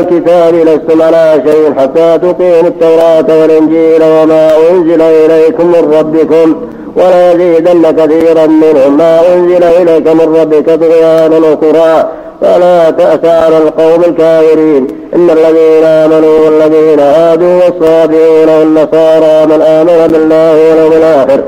[0.00, 6.56] الكتاب لستم على شيء حتى تقيموا التوراة والإنجيل وما أنزل إليكم من ربكم
[6.96, 12.08] ولا يزيدن كثيرا منهم ما أنزل إليك من ربك طغيانا وكفرا
[12.40, 14.86] فلا تأس على القوم الكافرين.
[15.14, 21.40] إن الذين آمنوا والذين هادوا والصابئون والنصارى من آمن بالله واليوم الآخر.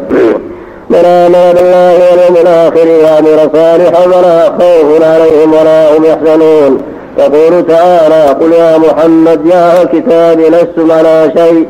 [0.91, 6.92] من آمن بالله واليوم الآخر وعمل صالحا ولا خوف عليهم ولا هم يحزنون.
[7.19, 11.67] يقول تعالى قل يا محمد يا الكتاب لستم على شيء.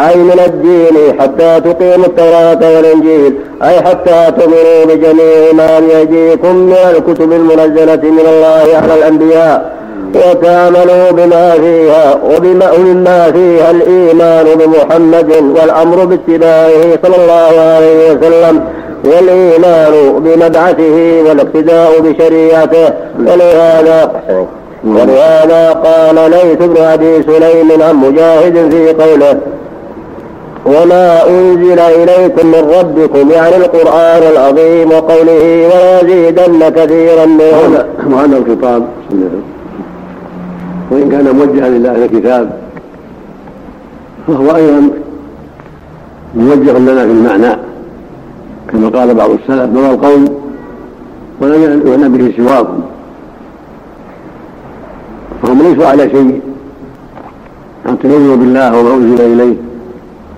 [0.00, 7.32] أي من الدين حتى تقيموا التوراة والإنجيل أي حتى تؤمنوا بجميع ما بأيديكم من الكتب
[7.32, 9.72] المنزلة من الله على الأنبياء
[10.14, 18.64] وتعملوا بما فيها وبما مما فيها الإيمان بمحمد والأمر باتباعه صلى الله عليه وسلم.
[19.04, 22.92] والإيمان بمبعثه والاقتداء بشريعته.
[23.18, 24.22] ولهذا
[24.84, 29.38] ولهذا قال ليث بن أبي سليم عن مجاهد في قوله
[30.66, 37.74] وما أنزل إليكم من ربكم يعني القرآن العظيم وقوله ويزيدن كثيرا منهم
[38.10, 38.82] وهذا الخطاب.
[40.90, 42.50] وإن كان موجها إلى أهل الكتاب
[44.28, 44.90] فهو أيضا
[46.34, 47.56] موجه لنا في المعنى.
[48.72, 50.24] كما قال بعض السلف نرى القوم
[51.40, 52.80] ولم يعنى به سواكم
[55.42, 56.40] فهم ليسوا على شيء.
[57.86, 59.54] حتى يؤمنوا بالله وما أنزل إليه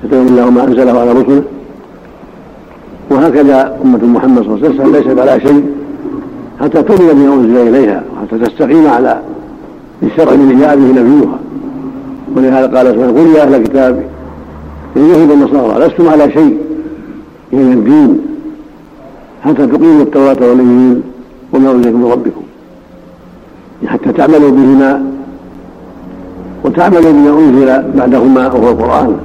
[0.04, 1.42] يتبعون الله ما أنزله على رسله
[3.10, 5.64] وهكذا أمة محمد صلى الله عليه وسلم ليست على شيء.
[6.60, 9.20] حتى تؤمن بما أنزل إليها وحتى تستقيم على
[10.02, 11.38] الشرع الذي جاء به نبيها.
[12.36, 14.04] ولهذا قال سبحانه قل يا أهل الكتاب
[14.96, 16.58] اليهود والنصارى لستم على شيء.
[17.54, 18.18] من الدين.
[19.44, 21.00] حتى تقيموا التوراة والإنجيل؟
[21.52, 22.42] وما أنزل من ربكم.
[23.86, 25.02] حتى تعملوا بهما
[26.64, 29.16] وتعملوا بما أنزل بعدهما وهو القرآن.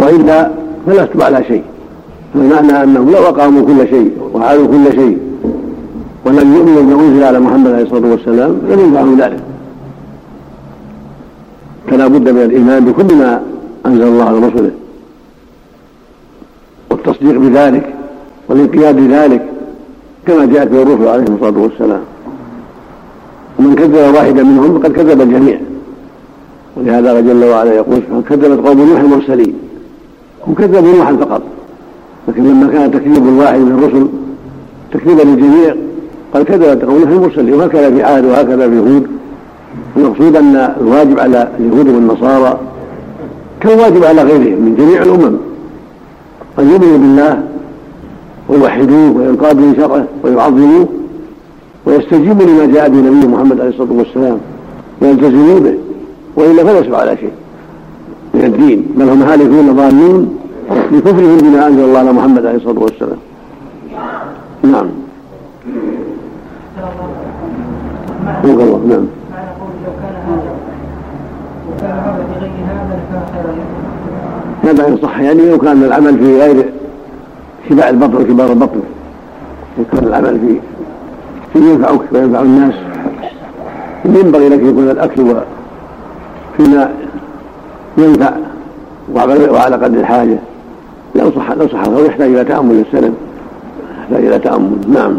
[0.00, 0.50] وإلا
[0.86, 1.62] فلستم على شيء.
[2.34, 5.18] فمعنى أنهم لو أقاموا كل شيء وعادوا كل شيء
[6.26, 9.40] ولم يؤمنوا بما أنزل على محمد عليه الصلاة والسلام لم ينفعهم ذلك.
[11.90, 13.42] فلا بد من الإيمان بكل ما
[13.86, 14.70] أنزل الله على رسله
[16.90, 17.94] والتصديق بذلك
[18.48, 19.42] والانقياد بذلك
[20.26, 22.00] كما جاءت به الرسل عليهم الصلاة والسلام.
[23.58, 25.58] ومن كذب واحدا منهم فقد كذب الجميع.
[26.76, 29.54] ولهذا جل وعلا يقول كذبت قوم نوح المرسلين.
[30.46, 31.42] هم كذبوا نوحا فقط.
[32.28, 34.06] لكن لما كان تكذيب الواحد من الرسل
[34.92, 35.74] تكذيبا للجميع
[36.34, 39.06] قد كذبت قوم نوح المرسلين وهكذا في عاد وهكذا في هود
[39.96, 42.58] المقصود أن الواجب على اليهود والنصارى
[43.60, 45.36] كالواجب على غيرهم من جميع الأمم.
[46.58, 47.42] أن يؤمنوا بالله
[48.48, 50.88] ويوحدوه وينقادوا لشرعه ويعظموه
[51.86, 54.38] ويستجيبوا لما جاء به نبي محمد عليه الصلاة والسلام
[55.02, 55.74] ويلتزموا به
[56.36, 57.32] وإلا فليسوا على شيء
[58.34, 58.86] من الدين.
[58.96, 60.38] بل هم هالكون ضالون
[60.92, 63.18] لكفرهم بما أنزل الله على محمد عليه الصلاة والسلام.
[64.62, 64.86] نعم.
[68.88, 69.06] نعم.
[74.64, 76.64] هذا إن صح يعني لو كان العمل في غير
[77.68, 78.80] شباع البطن وكبار البطن.
[79.78, 80.60] يكون العمل في
[81.52, 82.74] في ينفعك وينفع الناس.
[84.04, 85.36] ينبغي لك يكون الأكل
[86.56, 86.90] فيما
[87.98, 88.30] ينفع
[89.50, 90.38] وعلى قدر الحاجة.
[91.14, 93.14] لو صح لو صح هو يحتاج إلى تأمل السلف
[94.00, 94.76] يحتاج إلى تأمل.
[94.88, 95.18] نعم.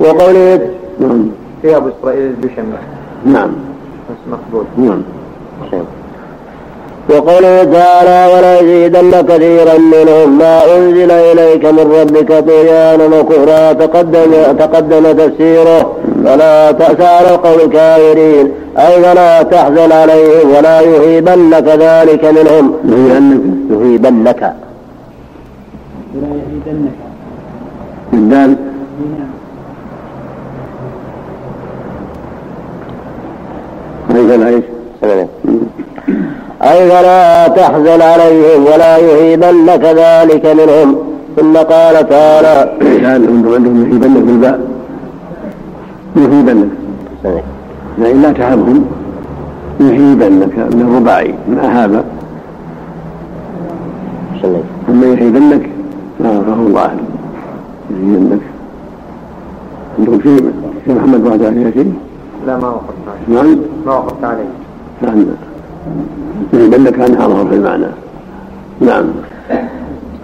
[0.00, 1.26] وقوله نعم.
[1.62, 2.78] في أبو إسرائيل بشمة
[3.24, 3.50] نعم.
[4.10, 4.64] بس مقبول.
[4.76, 5.02] نعم.
[7.10, 15.12] وقوله تعالى ولا يزيدن كثيرا منهم ما أنزل إليك من ربك طغيانا وكفرا تقدم تقدم
[15.12, 15.96] تفسيره.
[16.24, 18.52] فلا تأس على القوم الكافرين.
[18.78, 22.74] أي فلا تحزن عليهم ولا يهيبنك ذلك منهم.
[23.70, 24.54] يهيبنك.
[26.14, 26.92] ولا يهيبنك
[34.10, 34.64] فلا إيش؟
[36.64, 40.96] أي فلا تحزن عليهم ولا يهيبنك ذلك منهم.
[41.36, 44.60] ثم قال تعالى كان عندهم يهيبنك بالباء.
[46.16, 46.68] يهيبنك.
[47.98, 48.86] يعني لا تهبهم
[49.80, 51.34] يهيبنك من الرباعي.
[51.48, 52.04] من أهاب
[54.88, 55.68] أما يهيبنك.
[56.18, 57.06] فهو الله أعلم
[57.90, 58.40] يهيبنك
[59.98, 60.52] عندكم شيء
[60.84, 61.94] شيخ محمد وعد عليها شيء؟
[62.46, 63.42] لا ما وقفت عليه.
[63.42, 63.56] نعم؟
[63.86, 64.44] ما وقفت عليه.
[65.02, 65.26] كان
[66.52, 67.86] يهيبنك كان أظهر في المعنى.
[68.80, 69.04] نعم.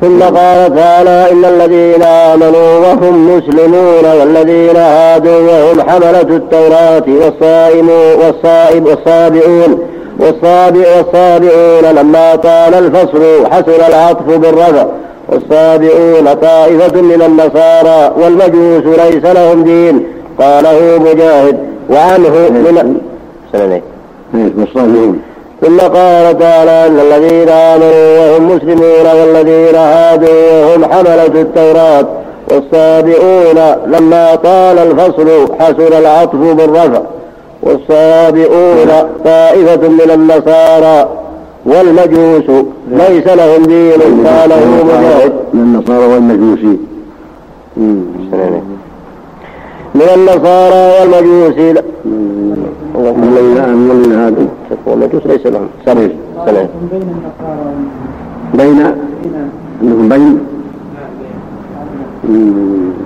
[0.00, 8.87] ثم قال تعالى إن الذين آمنوا وهم مسلمون والذين هادوا وهم حملة التوراة والصائمون والصائب
[8.87, 9.78] والصابئون
[10.19, 14.87] والصابع والصابئون لما طال الفصل حصل العطف بالرفع.
[15.28, 20.06] والصابئون طائفة من النصارى والمجوس ليس لهم دين.
[20.40, 21.58] قاله مجاهد.
[21.90, 23.00] وعنه من
[23.52, 23.82] سنة
[24.34, 25.19] والصابئون
[25.62, 32.06] ثم قال تعالى إن الذين آمنوا وهم مسلمون والذين هادوا وهم حملة التوراة
[32.52, 35.28] والصابئون لما طال الفصل
[35.60, 37.00] حصل العطف بالرفع
[37.62, 38.88] والصابئون
[39.25, 41.08] طائفة من النصارى
[41.66, 46.78] والمجوس ليس لهم دين قاله مجاهد من النصارى والمجوس
[49.99, 51.59] من النصارى والمجوس
[52.95, 54.49] والذين امنوا والذين هادوا
[54.87, 55.69] والمجوس ليس لهم.
[55.87, 56.12] سبيل
[56.47, 57.73] سنة بين النصارى
[58.55, 58.79] بين
[59.83, 60.39] أنهم بين؟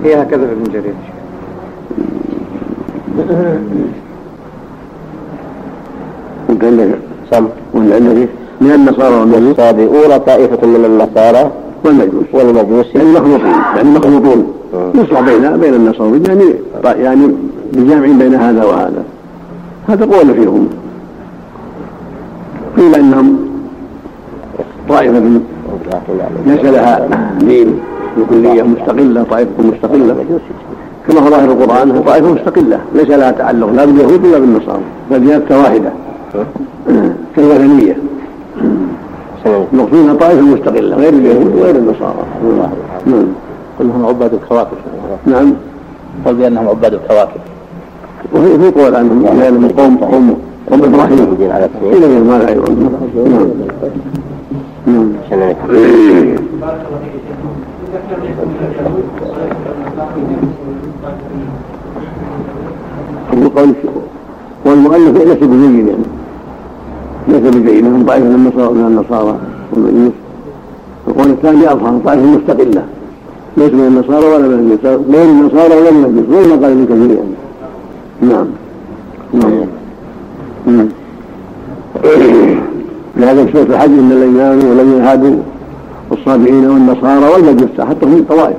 [0.03, 0.93] هي هكذا في ابن جرير
[6.49, 6.89] وانت عندك
[7.31, 8.29] سم ولا عندك
[8.61, 11.51] من النصارى والمجوس؟ الصابئون طائفة من النصارى.
[11.85, 12.25] والمجوس.
[12.33, 14.53] والمجوس يعني مخلوطين يعني مخلوطون
[14.95, 16.43] يصلح بين بين النصارى يعني
[17.03, 17.27] يعني
[17.73, 19.03] بجامع بين هذا وهذا.
[19.87, 20.69] هذا قول فيهم.
[22.77, 23.37] قيل إنهم
[24.89, 25.21] طائفة
[26.45, 27.07] ليس لها
[27.39, 27.79] دين
[28.17, 30.25] بكلية مستقلة طائفة مستقلة.
[31.07, 32.79] كما هو ظاهر القرآن هو طائفة مستقلة.
[32.95, 34.81] ليس لها تعلق لا باليهود ولا بالنصارى
[35.11, 35.91] بل جهة واحدة.
[37.35, 37.97] كالوثنية.
[39.45, 42.25] المقصود طائفة مستقلة غير اليهود وغير النصارى.
[43.05, 43.25] نعم.
[43.79, 44.77] كلهم عباد الكواكب.
[45.25, 45.53] نعم.
[46.25, 47.41] قال بأنهم عباد الكواكب.
[48.35, 49.23] وفي في قول عنهم.
[49.39, 50.37] لأنهم قوم قوم
[50.71, 51.37] قوم إبراهيم.
[51.83, 52.91] إلى غير مال أيضا نعم.
[54.85, 55.13] نعم.
[63.33, 63.73] القول
[64.65, 66.22] والمؤلف ليس بجيد يعني.
[67.27, 69.37] ليس بجيد هم طائفة من النصارى من النصارى
[69.73, 70.13] والمجوس
[71.07, 72.83] القول الثاني أظهر طائفة مستقلة.
[73.57, 74.85] ليس من النصارى ولا من المجوس
[75.15, 77.35] غير النصارى ولا من المجوس غير ما قال ابن كثير يعني.
[78.21, 78.47] نعم.
[79.33, 79.65] نعم.
[80.65, 80.87] نعم.
[83.17, 85.35] لهذا في الحج إن الذين آمنوا والذين هادوا
[86.11, 88.57] والصابئين والنصارى والمجوس حتى هم طوائف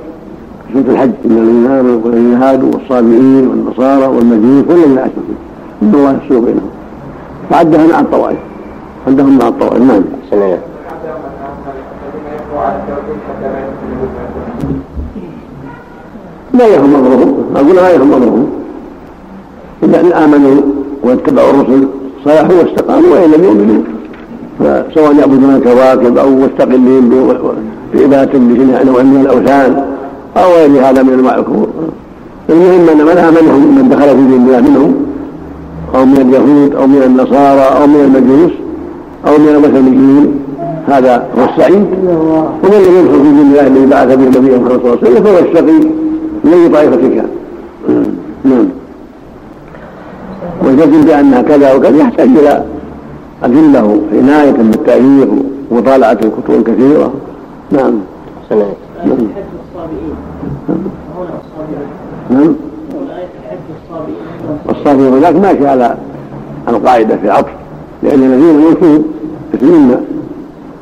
[0.67, 1.11] في سورة الحج.
[1.25, 5.37] إن الذين آمنوا والذين هادوا والصابئين والنصارى والمجوس والذين أشركوا.
[5.81, 6.69] إن الله يفصل بينهم.
[7.49, 8.37] فعدها مع الطوائف.
[9.07, 10.03] عندهم مع الطوائف نعم
[16.53, 17.45] لا يهم أمرهم.
[17.55, 18.49] أقول لا يهم أمرهم.
[19.83, 20.61] اذا إن آمنوا
[21.03, 21.87] واتبعوا الرسل
[22.25, 23.83] صلحوا واستقاموا وإن لم يؤمنوا.
[24.59, 27.09] فسواء يعبدون الكواكب أو مستقلين
[27.93, 29.85] بعبادة بجميع انواع من الأوثان
[30.37, 31.67] أو غير هذا من انواع الكفر
[32.49, 34.95] المهم أن من آمنهم من دخل في دين الله منهم
[35.95, 38.51] أو من اليهود أو من النصارى أو من المجوس
[39.27, 40.39] أو من الوثنيين
[40.87, 41.85] هذا هو السعيد.
[42.63, 45.23] ومن لم يدخل في دين الله الذي بعث به النبي محمد صلى الله عليه وسلم
[45.23, 45.79] فهو الشقي
[46.43, 47.27] من اي طائفه كان
[48.43, 48.65] نعم.
[50.63, 52.63] والجزم بانها كذا وكذا يحتاج إلى
[53.43, 55.27] أدلة عناية بالتاريخ
[55.71, 57.13] ومطالعة الكتب الكثيرة.
[57.71, 57.93] نعم.
[58.49, 58.65] سنة
[59.05, 59.17] نعم.
[62.29, 62.55] نعم.
[64.67, 65.97] والصابئين هناك ماشي على
[66.67, 67.51] القاعدة في العطف
[68.03, 69.05] لأن الذين
[69.61, 70.01] يوفون مثلنا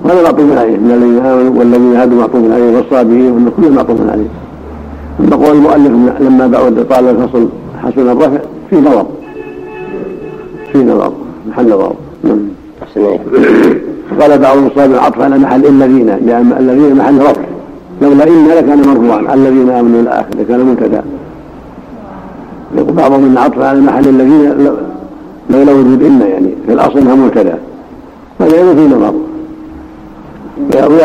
[0.03, 0.77] وهذا معطوف عليه.
[0.77, 4.27] من الذين آمنوا والذين هادوا معطوف عليه والصابئين وأن كل معطوف عليه.
[5.17, 7.49] ثم قول المؤلف لما بعد طال الفصل
[7.83, 8.37] حسن الرفع
[8.69, 9.05] في نظر.
[10.71, 11.13] في نظر.
[11.49, 11.93] محل نظر.
[12.23, 12.39] نعم.
[14.21, 17.41] قال بعض المصاب العطف على محل الذين لأن الذين محل رفع.
[18.01, 19.33] لولا إن لكان مرفوعا.
[19.33, 21.01] الذين آمنوا إلى اخره لكان منتدى.
[22.77, 24.67] يقول بعضهم إن عطف على محل الذين
[25.49, 27.57] لولا وجود إن يعني في الأصل إنها مبتدا
[28.43, 29.13] هذا في نظر.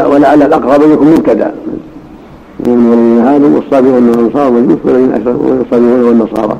[0.08, 1.54] ولعل الأقرب ان يكون مبتدا
[2.60, 6.56] من الذين هادوا والصابرون والانصار والمجوس والذين اشركوا والصابرون والنصارى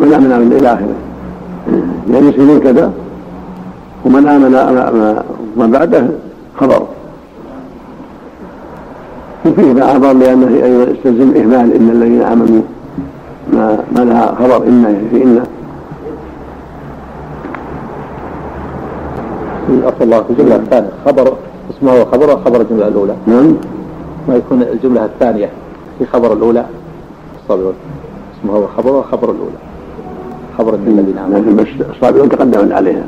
[0.00, 0.94] من امن إلى آخره.
[2.12, 2.90] يعني يصير مبتدا.
[4.04, 4.50] ومن آمن
[5.56, 6.06] ما بعده
[6.60, 6.82] خبر.
[9.46, 12.62] وفيه بعض لأنه أيضا يستلزم إهمال إن الذين آمنوا
[13.52, 15.42] ما, ما لها خبر إن في إن
[19.80, 20.90] أصل الله في الجملة الثانية.
[21.06, 21.32] خبر
[21.70, 23.14] اسمه خبر خبر الجملة الأولى.
[23.26, 23.54] نعم.
[24.28, 25.50] ما يكون الجملة الثانية
[25.98, 26.64] في خبر الأولى؟
[27.42, 27.74] الصابرون.
[28.40, 29.60] اسمه خبر وخبر الأولى.
[30.58, 31.38] خبر الذين آمنوا.
[31.38, 33.04] لكن بس الصابرون تقدمت عليها.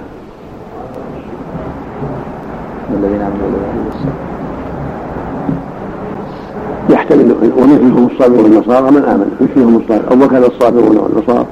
[2.95, 3.49] الذين آمنوا
[6.91, 9.37] يحتمل ومثلهم الصابرون النصارى من آمن.
[9.41, 10.21] مثلهم الصابرون.
[10.21, 11.47] أو وكذا الصابرون والنصارى.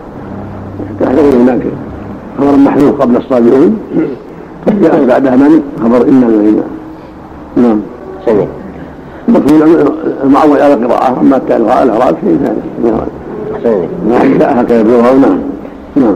[1.00, 1.62] يحتمل هناك
[2.38, 3.78] خبر محذوف قبل الصابرون.
[4.68, 6.62] جاء بعدها من خبر أنا الذين
[7.56, 7.80] نعم.
[8.26, 8.44] سمع
[9.28, 9.86] المفهوم
[10.24, 14.38] المعول على القراءة أما الأغراض شيء ثاني نعم.
[14.38, 15.38] جاء هكذا بالغة نعم.
[15.96, 16.14] نعم.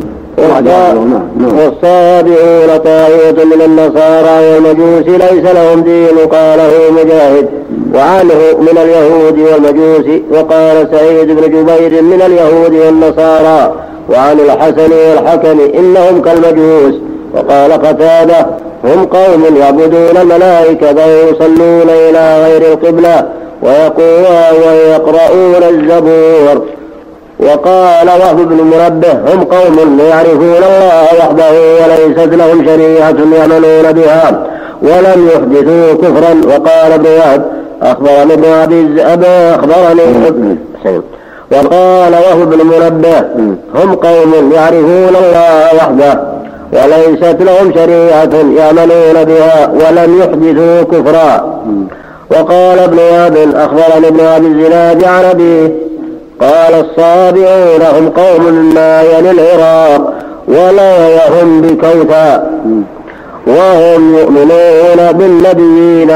[1.41, 7.49] والصابئون طائفة من النصارى والمجوس ليس لهم دين قاله مجاهد.
[7.95, 13.75] وعنه من اليهود والمجوس وقال سعيد بن جبير من اليهود والنصارى.
[14.11, 16.95] وعن الحسن والحكم إنهم كالمجوس.
[17.37, 18.47] وقال قتادة
[18.85, 23.29] هم قوم يعبدون الملائكة ويصلون إلى غير القبلة
[23.63, 26.63] ويقوون ويقرؤون الزبور.
[27.41, 34.47] وقال وهب بن منبه هم قوم يعرفون الله وحده وليست لهم شريعة يعملون بها
[34.83, 36.41] ولم يحدثوا كفرا.
[36.47, 37.43] وقال ابن وهب
[37.83, 40.59] أخبرني ابن أبي أخبرني
[41.53, 43.19] وقال وهب بن منبه
[43.75, 46.36] هم قوم يعرفون الله وحده
[46.73, 51.63] وليست لهم شريعة يعملون بها ولم يحدثوا كفرا.
[52.31, 55.73] وقال ابن وهب أخبرني ابن أبي الزناد عن أبيه.
[56.41, 60.15] قال الصابئون هم قوم يلي العراق
[60.49, 62.51] ولا يهم بكوثا.
[63.47, 66.13] وهم يؤمنون بالنبيين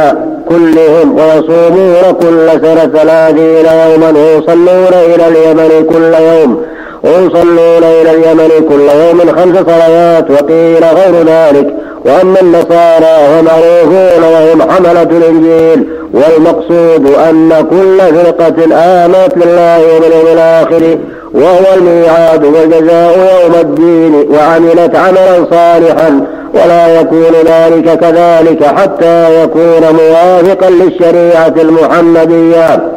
[0.49, 6.63] كلهم ويصومون كل سنة ثلاثين يوما ويصلون إلى اليمن كل يوم.
[7.05, 15.03] ويصلون إلى اليمن كل يوم خمس صلوات وقيل غير ذلك وأما النصارى فمعروفون وهم حملة
[15.03, 20.99] الإنجيل والمقصود أن كل فرقة آمنت بالله وباليوم الآخر
[21.35, 26.21] وهو الميعاد والجزاء يوم الدين وعملت عملا صالحا
[26.55, 32.93] ولا يكون ذلك كذلك حتى يكون موافقا للشريعة المحمدية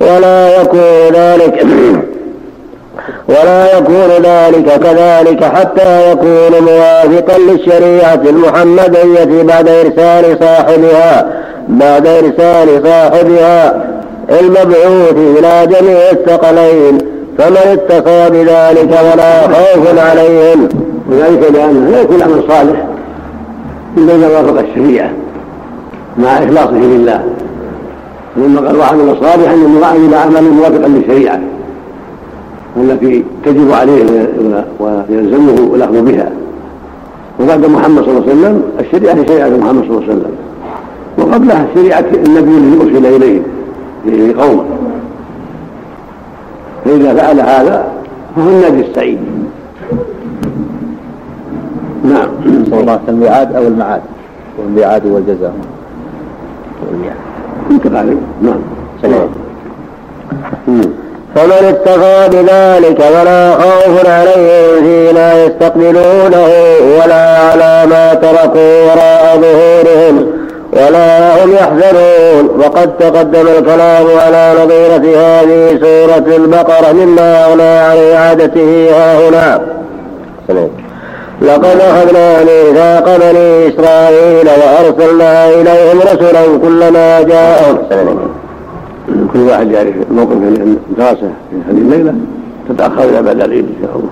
[0.00, 1.66] ولا يكون ذلك
[3.28, 11.26] ولا يكون ذلك كذلك حتى يكون موافقا للشريعة المحمدية بعد إرسال صاحبها
[11.68, 13.84] بعد إرسال صاحبها
[14.40, 16.98] المبعوث إلى جميع الثقلين.
[17.38, 20.68] فمن اتصى بذلك ولا خوف عليهم.
[21.10, 22.86] وذلك لأنه لا يكون عمل صالح
[23.96, 25.10] إلا إذا وافق الشريعة
[26.18, 27.22] مع إخلاصه لله.
[28.34, 31.40] ثم قال وعمل صالحا إنه عمل موافقا للشريعة.
[32.80, 34.04] التي تجب عليه
[34.80, 36.30] ويلزمه الأخذ بها.
[37.40, 40.32] وبعد محمد صلى الله عليه وسلم الشريعة هي شريعة محمد صلى الله عليه وسلم.
[41.18, 43.40] وقبلها شريعه النبي الذي ارسل إليه
[44.06, 44.64] لقومه.
[46.84, 47.88] فإذا فعل هذا
[48.36, 49.18] فهو النادي السعيد.
[52.04, 52.28] نعم.
[52.70, 54.00] صلى الله عليه وسلم الميعاد أو المعاد؟
[54.58, 55.54] والميعاد والجزاء.
[56.86, 57.16] والميعاد
[57.70, 58.60] متقارب نعم.
[59.02, 59.28] سلام
[61.34, 66.48] فمن اتقى بذلك ولا خوف عليهم فيما يستقبلونه
[66.82, 70.26] ولا على ما تركوا وراء ظهورهم
[70.72, 78.90] ولا هم يحزنون وقد تقدم الكلام على نظيرة هذه سورة البقرة مما أغنى عن إعادته
[78.92, 79.60] ها هنا.
[81.42, 87.78] لقد أخذنا ميثاق بني إسرائيل وأرسلنا إليهم رسلا كلما جاءهم.
[89.32, 90.32] كل واحد يعرف موقف
[90.90, 92.14] الدراسة في هذه الليلة
[92.68, 94.10] تتأخر إلى بعد العيد إن شاء الله.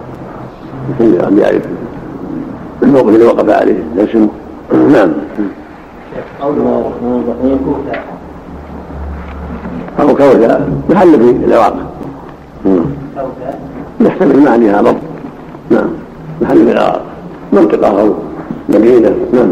[0.98, 1.62] كل واحد يعرف
[2.82, 3.82] الموقف اللي وقف عليه.
[3.96, 4.16] درس
[4.92, 5.12] نعم.
[10.00, 11.76] أو كوثا محل في العراق
[14.00, 14.96] يحتمل معنيها ضبط
[15.70, 15.88] نعم.
[16.42, 17.02] محل في العراق
[17.52, 18.14] منطقة أو
[18.68, 19.12] مدينة.
[19.32, 19.50] نعم.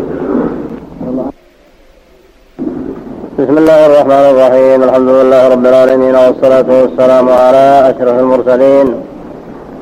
[3.39, 8.95] بسم الله الرحمن الرحيم الحمد لله رب العالمين والصلاة والسلام على أشرف المرسلين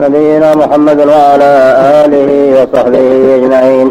[0.01, 1.51] نبينا محمد وعلى
[2.05, 3.89] آله وصحبه أجمعين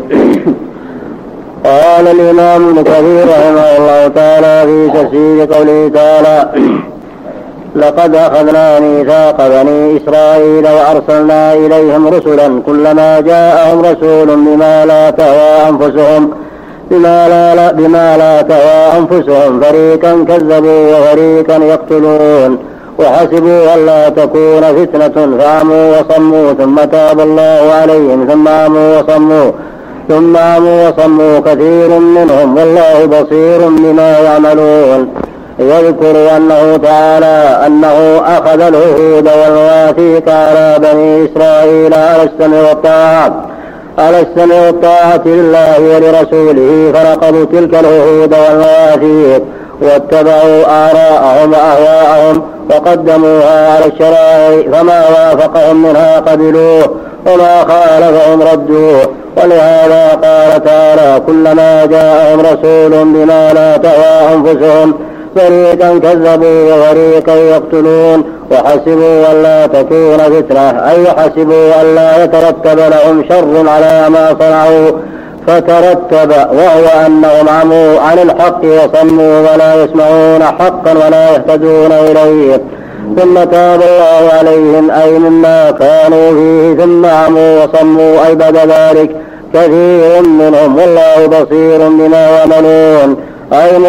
[1.66, 6.50] قال الإمام ابن كثير رحمه الله تعالى في تفسير قوله تعالى
[7.76, 16.32] لقد أخذنا ميثاق بني إسرائيل وأرسلنا إليهم رسلا كلما جاءهم رسول بما لا تهوى أنفسهم
[16.92, 19.62] بما لا, بما لا تهوى أنفسهم.
[19.62, 22.58] فريقا كذبوا وفريقا يقتلون.
[23.00, 25.38] وحسبوا ألا تكون فتنة.
[25.40, 28.28] فعموا وصموا ثم تاب الله عليهم.
[28.32, 29.52] ثم عموا وصموا.
[30.10, 31.40] ثم عموا وصموا.
[31.40, 35.08] كثير منهم والله بصير بما يعملون.
[35.60, 43.46] يذكر أنه تعالى أنه أخذ العهود والمواثيق على بني إسرائيل على السمع والطاعة.
[44.02, 49.44] على السمع والطاعة لله ولرسوله فنقضوا تلك العهود والمواثيق
[49.82, 59.02] واتبعوا آراءهم وأهواءهم وقدموها على الشرائع فما وافقهم منها قبلوه وما خالفهم ردوه.
[59.38, 64.94] ولهذا قال تعالى كلما جاءهم رسول بما لا تهوى أنفسهم
[65.36, 68.24] فريقا كذبوا وفريقا يقتلون.
[68.52, 70.70] وحسبوا ألا تكون فتنة.
[70.70, 74.92] أي حسبوا ألا يترتب لهم شر على ما صنعوا.
[75.48, 82.62] فترتب وهو أنهم عموا عن الحق وصموا ولا يسمعون حقا ولا يهتدون إليه.
[83.18, 84.92] ثم تاب الله عليهم.
[84.92, 86.84] أي مما كانوا فيه.
[86.84, 88.28] ثم عموا وصموا.
[88.28, 89.16] أي بعد ذلك
[89.54, 90.78] كثير منهم.
[90.78, 93.31] والله بصير بما يعملون.
[93.54, 93.80] أي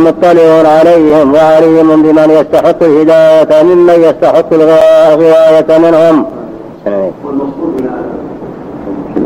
[0.00, 6.26] مطلع عليهم وعليم بمن يستحق الهداية ممن يستحق الغواية منهم.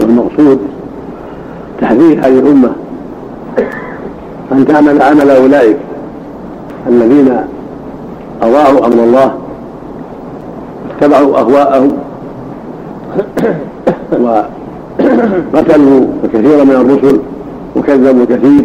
[0.00, 0.58] والمقصود
[1.80, 2.72] تحذير هذه الأمة
[4.52, 5.76] أن تعمل عمل أولئك
[6.88, 7.36] الذين
[8.42, 9.34] أضاعوا أمر الله
[10.90, 11.98] اتبعوا أهواءهم
[15.54, 17.20] وقتلوا كثيرا من الرسل
[17.76, 18.64] وكذبوا كثير.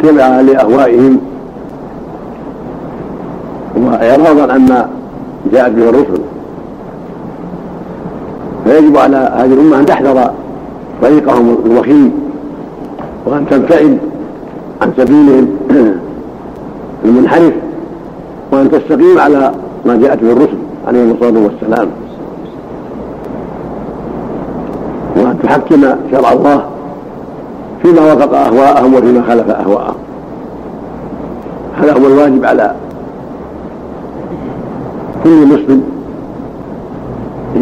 [0.00, 1.20] اتبع لأهوائهم.
[3.76, 4.88] وإعراضا عما
[5.52, 6.20] جاءت به الرسل.
[8.64, 10.30] فيجب على هذه الأمة أن تحذر
[11.02, 12.12] طريقهم الوخيم
[13.26, 13.98] وأن تبتعد
[14.82, 15.48] عن سبيلهم
[17.04, 17.52] المنحرف
[18.52, 19.52] وأن تستقيم على
[19.86, 21.88] ما جاءت به الرسل عليهم الصلاة والسلام.
[25.16, 26.64] وأن تحكم شرع الله
[27.82, 29.94] فيما وافق أهواءهم وفيما خالف أهواءهم.
[31.78, 32.74] هذا هو الواجب على
[35.24, 35.82] كل مسلم.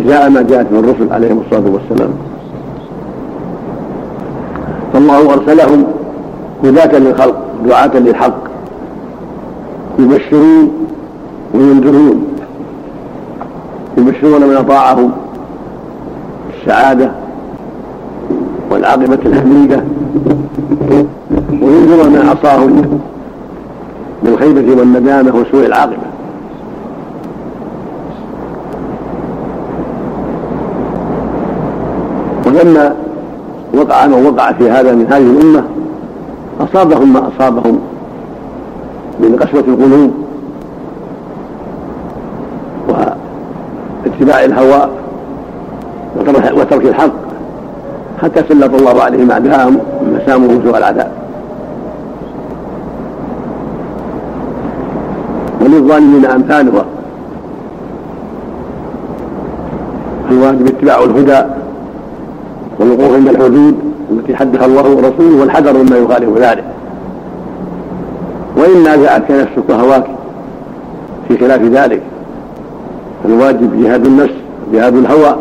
[0.04, 2.10] إزاء ما جاءت من الرسل عليهم الصلاة والسلام.
[4.92, 5.84] فالله أرسلهم
[6.64, 8.38] هداة للخلق دعاة للحق.
[9.98, 10.70] يبشرون
[11.54, 12.26] وينذرون.
[13.98, 15.12] يبشرون من أطاعهم.
[16.60, 17.10] السعادة
[18.70, 19.84] والعاقبة الحميدة.
[21.62, 23.00] وينذر من عصاهم
[24.22, 26.08] بالخيبة والندامة وسوء العاقبة.
[32.46, 32.94] ولما
[33.74, 35.64] وقع من وقع في هذا من هذه الأمة
[36.60, 37.78] أصابهم ما أصابهم
[39.20, 40.10] من قسوة القلوب
[42.88, 44.88] واتباع الهوى
[46.56, 47.12] وترك الحق
[48.22, 49.78] حتى سلط الله عليهم أعداءهم.
[50.10, 51.10] مسامهم سوء العذاب.
[55.60, 56.84] وللظالمين أمثالها
[60.30, 61.42] الواجب اتباع الهدى
[62.80, 63.74] والوقوف عند الحدود
[64.10, 66.64] التي حدها الله ورسوله والحذر مما يخالف ذلك.
[68.56, 70.04] وإن نازعتك نفسك وهواك
[71.28, 72.02] في خلاف ذلك.
[73.24, 74.34] فالواجب جهاد النفس
[74.72, 75.36] جهاد الهوى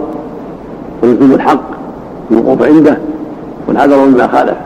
[1.04, 1.62] ولزوم الحق
[2.32, 2.98] الوقوف عنده.
[3.68, 4.58] والحذر مما خالف.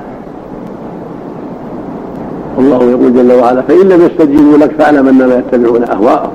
[2.58, 6.32] والله يقول جل وعلا فإن لم يستجيبوا لك فاعلم أنما يتبعون أهواءهم.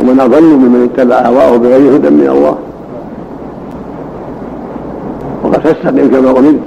[0.00, 2.56] ومن أضل ممن اتبع هواه بغير هدى من الله.
[5.44, 6.60] وقد فاستقم كما أمرت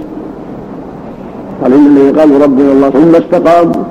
[1.64, 3.84] قال إن الذين قالوا ربنا الله ثم استقاموا.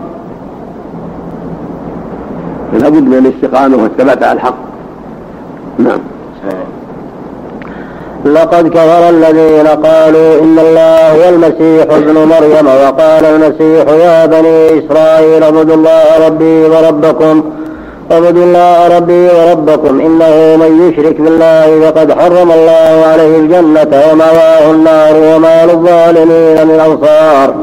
[2.73, 4.59] فلا بد من الاستقامة والثبات على الحق.
[5.79, 6.01] نعم.
[8.35, 15.43] لقد كفر الذين قالوا إن الله هو المسيح ابن مريم وقال المسيح يا بني إسرائيل
[15.43, 17.53] اعبدوا الله ربي وربكم
[18.13, 25.15] اعبدوا الله ربي وربكم إنه من يشرك بالله فقد حرم الله عليه الجنة ومأواه النار
[25.17, 27.55] وما للظالمين من أنصار.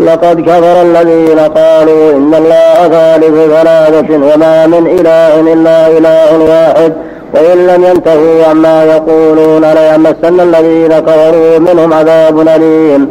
[0.00, 6.92] لقد كفر الذين قالوا إن الله ثالث ثلاثة وما من إله إلا إله واحد.
[7.34, 13.08] وإن لم ينتهوا عما يقولون ليمسن الذين كفروا منهم عذاب أليم.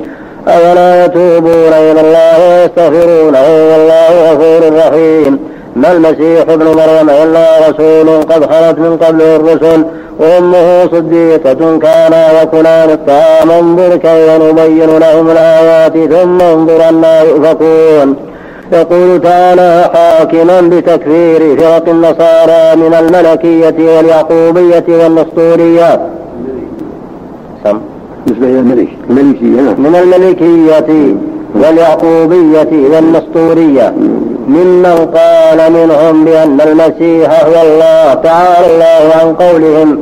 [0.48, 5.40] أفلا يتوبون إلى الله ويستغفرونه والله غفور رحيم.
[5.76, 9.86] ما المسيح ابن مريم إلا رسول قد خلت من قبله الرسل
[10.20, 13.52] وأمه صديقة كانا يأكلان الطعام.
[13.52, 18.29] انظر كيف نبين لهم الآيات ثم انظر أنا يؤفكون.
[18.72, 26.00] يقول تعالى حاكما بتكفير فرق النصارى من الملكية واليعقوبية والنسطورية
[27.64, 27.80] سم.
[28.26, 28.88] بالنسبة إلى الملك.
[29.10, 29.62] الملكية.
[29.78, 31.16] من الملكية
[31.56, 33.94] واليعقوبية والنسطورية
[34.48, 40.00] ممن قال منهم بأن المسيح هو الله تعالى الله عن قولهم.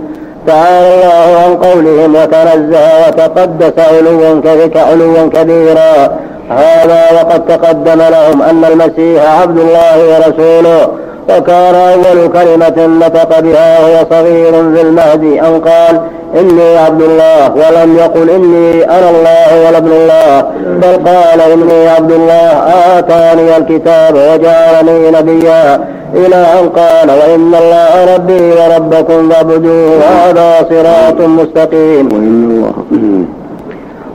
[0.47, 4.41] تعالى الله عن قولهم وتنزه وتقدس علوا
[4.77, 6.17] علوا كبيرا.
[6.49, 11.06] هذا وقد تقدم لهم أن المسيح عبد الله ورسوله.
[11.29, 16.01] وكان أول كلمة نطق بها وهو صغير في المهد أن قال
[16.39, 17.51] إني عبد الله.
[17.53, 20.41] ولم يقل إني أنا الله ولا ابن الله.
[20.65, 22.51] بل قال إني عبد الله.
[22.97, 25.87] آتاني الكتاب وجعلني نبيا.
[26.13, 32.07] إلى أن قال وإن الله ربي وربكم فاعبدوه هذا صراط مستقيم.
[32.11, 32.73] وإن الله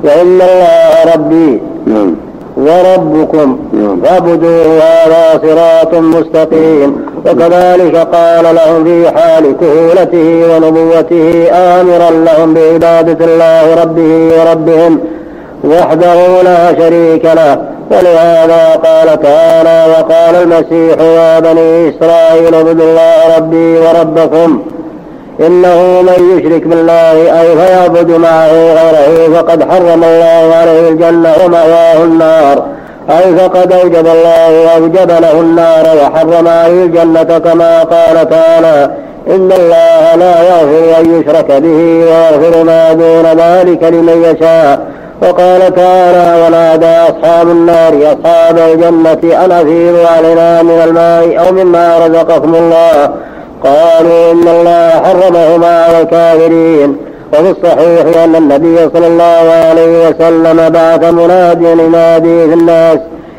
[0.04, 2.14] وإن الله ربي نعم.
[2.56, 3.58] وربكم.
[4.04, 13.82] فاعبدوه هذا صراط مستقيم وكذلك قال لهم في حال كهولته ونبوته آمرا لهم بعبادة الله
[13.82, 15.00] ربه وربهم
[15.64, 17.58] وحده لا شريك له
[17.90, 24.62] ولهذا قال تعالى وقال المسيح يا بني إسرائيل اعبدوا الله ربي وربكم
[25.46, 32.62] إنه من يشرك بالله أي فيعبد معه غيره فقد حرم الله عليه الجنة ومأواه النار.
[33.10, 38.90] أي فقد أوجب الله أوجب له النار وحرم عليه الجنة كما قال تعالى
[39.28, 44.80] إن الله لا يغفر أن يشرك به ويغفر ما دون ذلك لمن يشاء.
[45.22, 52.54] وقال تعالى ونادى أصحاب النار أصحاب الجنة أن أفيضوا علينا من الماء أو مما رزقكم
[52.54, 53.10] الله.
[53.64, 56.96] قالوا إن الله حرمهما على الكافرين
[57.32, 62.98] وفي الصحيح أن النبي صلى الله عليه وسلم بعث مناديا ينادي في الناس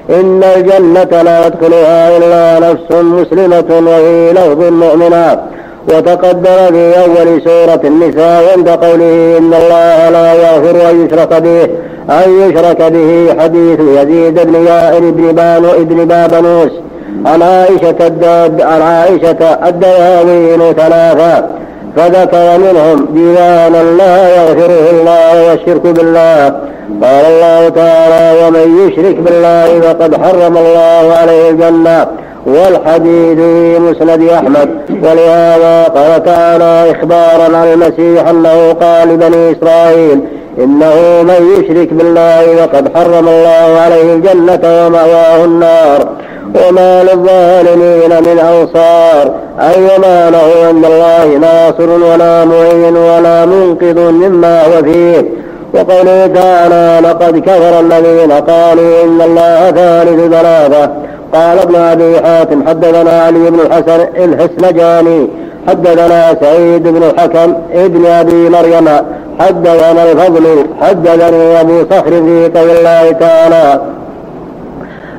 [0.10, 5.54] إن الجنة لا يدخلها إلا نفس مسلمة وفي لفظ مؤمنة.
[5.88, 11.64] وتقدم في أول سورة النساء عند قوله إن الله لا يغفر أن يشرك به
[12.10, 16.72] أن يشرك به حديث يزيد بن يائر بن بان ابن بابنوس
[17.26, 21.45] عن عائشة الداد عن عائشة الدواوين ثلاثة
[21.95, 26.45] فذكر منهم ديوانا لا يغفره الله والشرك بالله.
[27.04, 32.08] قال الله تعالى ومن يشرك بالله فقد حرم الله عليه الجنة.
[32.45, 34.69] والحديث في مسند أحمد.
[34.89, 40.19] ولهذا قال تعالى إخبارا عن المسيح أنه قال لبني إسرائيل
[40.60, 46.08] إنه من يشرك بالله فقد حرم الله عليه الجنة ومأواه النار.
[46.56, 49.34] وما للظالمين من أنصار.
[49.60, 55.43] أي وما له عند الله ناصر ولا معين ولا منقذ مما هو فيه.
[55.73, 60.91] وقوله تعالى لقد كفر الذين قالوا إن الله ثالث ثلاثة
[61.34, 65.27] قال ابن أبي حاتم حدثنا علي بن الحسن الحسنجاني
[65.67, 68.89] حدثنا سعيد بن الحكم ابن أبي مريم
[69.39, 73.82] حدثنا الفضل حدثني أبو صخر في قول الله تعالى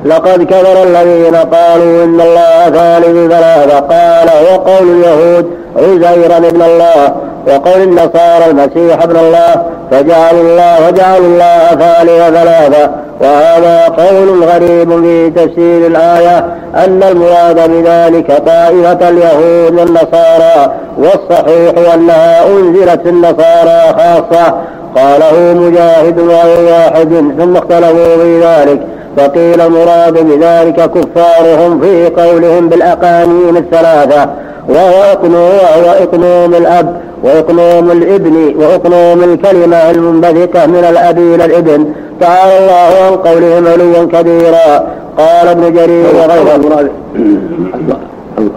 [0.05, 3.79] لقد كفر الذين قالوا إن الله ثالث ثلاثة.
[3.79, 7.15] قال وقول اليهود عزيرا ابن الله
[7.47, 12.91] وقول النصارى المسيح ابن الله فجعلوا الله وجعلوا الله ثالث ثلاثة.
[13.21, 16.37] وهذا قول غريب في تفسير الآية
[16.75, 24.53] أن المراد بذلك طائفة اليهود والنصارى والصحيح أنها أنزلت النصارى خاصة.
[24.95, 28.94] قاله مجاهد وغير واحد ثم اختلفوا في ذلك.
[29.17, 34.29] فقيل المراد بذلك كفارهم في قولهم بالأقانيم الثلاثة
[34.69, 41.93] وهو إقنوم وهو إقنوم الأب وإقنوم الابن وإقنوم الكلمة المنبثقة من الأب إلى الابن.
[42.19, 44.95] تعالى الله عن قولهم علوا كبيرا.
[45.17, 46.89] قال ابن جرير وغيره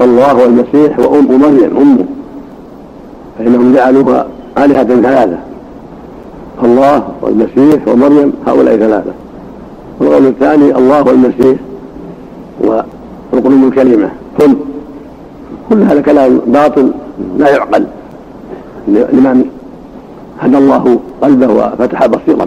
[0.01, 2.05] الله والمسيح وأم مريم أمه
[3.39, 4.27] فإنهم جعلوها
[4.59, 5.39] آلهة ثلاثة.
[6.65, 9.13] الله والمسيح ومريم هؤلاء ثلاثة.
[10.01, 11.59] والقول الثاني الله والمسيح
[12.61, 14.55] وركن الكلمة كن.
[15.71, 16.91] كل هذا كلام باطل
[17.39, 17.87] لا يعقل.
[18.89, 19.45] لمن
[20.41, 22.47] هدى الله قلبه وفتح بصيرته.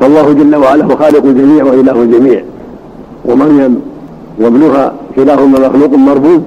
[0.00, 2.42] فالله جل وعلا هو خالق الجميع وإله الجميع.
[3.24, 3.80] ومريم
[4.40, 6.42] وابنها كلاهما مخلوق مربوب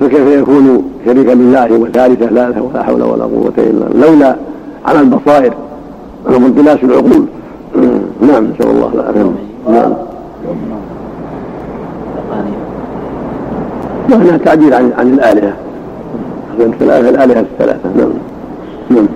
[0.00, 4.36] فكيف يكون شريكا لله وثالث ثلاثة ولا حول ولا قوة إلا لولا
[4.86, 5.54] على البصائر
[6.26, 7.26] وانطلاس العقول.
[8.26, 8.90] نعم نسال الله.
[8.94, 9.32] العافيه
[9.68, 9.92] نعم.
[14.10, 15.52] وهنا تعديل عن عن الآلهة؟
[16.60, 17.88] الثلاثه الآلهة الثلاثة.
[17.96, 18.12] نعم.
[18.90, 19.06] نعم.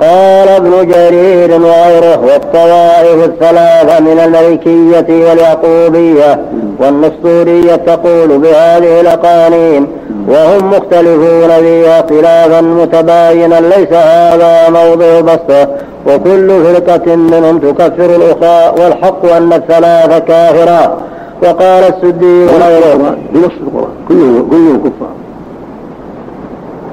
[0.00, 6.40] قال ابن جرير وغيره والطوائف الثلاثة من الملكية واليعقوبية
[6.80, 9.86] والنسطورية تقول بهذه الأقانيم
[10.28, 13.60] وهم مختلفون فيها خلافا متباينا.
[13.60, 15.68] ليس هذا موضع بسطة.
[16.06, 20.96] وكل فرقة منهم تكفر الأخرى والحق أن الثلاثة كافرة
[21.42, 23.16] وقال السدي وغيره.
[23.32, 23.94] بنص القرآن.
[24.08, 25.25] كلهم كلهم كفار.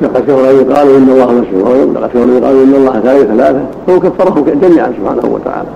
[0.03, 3.27] لقد كفر أن يقالوا إن الله مسيح مريم لقد كفر أن يقالوا إن الله ثالث
[3.31, 3.61] ثلاثة.
[3.87, 5.69] فهو كفرهم جميعا سبحانه وتعالى.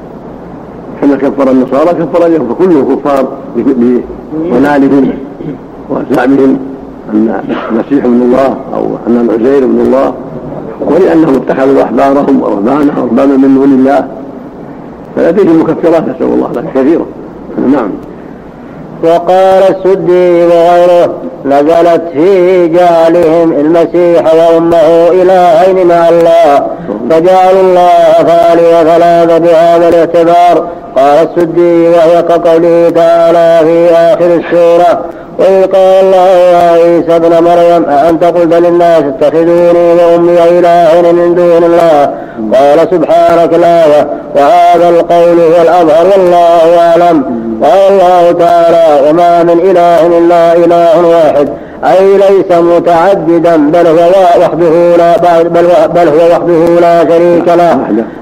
[1.01, 5.09] كما كفر النصارى كفر اليهود فكلهم كفار بضلالهم
[5.89, 6.59] وزعمهم
[7.13, 10.13] أن المسيح ابن الله أو أن العزير ابن الله
[10.81, 14.07] ولأنهم اتخذوا أحبارهم ورهبانهم ورهبانا من دون الله.
[15.15, 17.05] فلديهم مكفرات نسأل الله لك كثيرة.
[17.71, 17.89] نعم.
[19.03, 21.13] وقال السدي وغيره
[21.45, 26.67] نزلت في جعلهم المسيح وأمه الهين مع الله.
[27.09, 30.67] فجعلوا الله ثاني وثلاثه بهذا الاعتبار.
[30.95, 35.05] قال السدي وهي كقوله تعالى في آخر السورة
[35.39, 41.63] وإذ قال الله يا عيسى ابن مريم أأنت قلت للناس اتخذوني وأمي إلهين من دون
[41.63, 42.13] الله؟
[42.53, 43.85] قال سبحانك لا
[44.35, 47.23] وهذا القول هو الأظهر والله أعلم.
[47.63, 51.49] قال الله تعالى وما من إله إلا إله واحد
[51.85, 55.49] أي ليس متعددا بل هو وحده لا بل,
[55.87, 57.79] بل هو وحده لا شريك له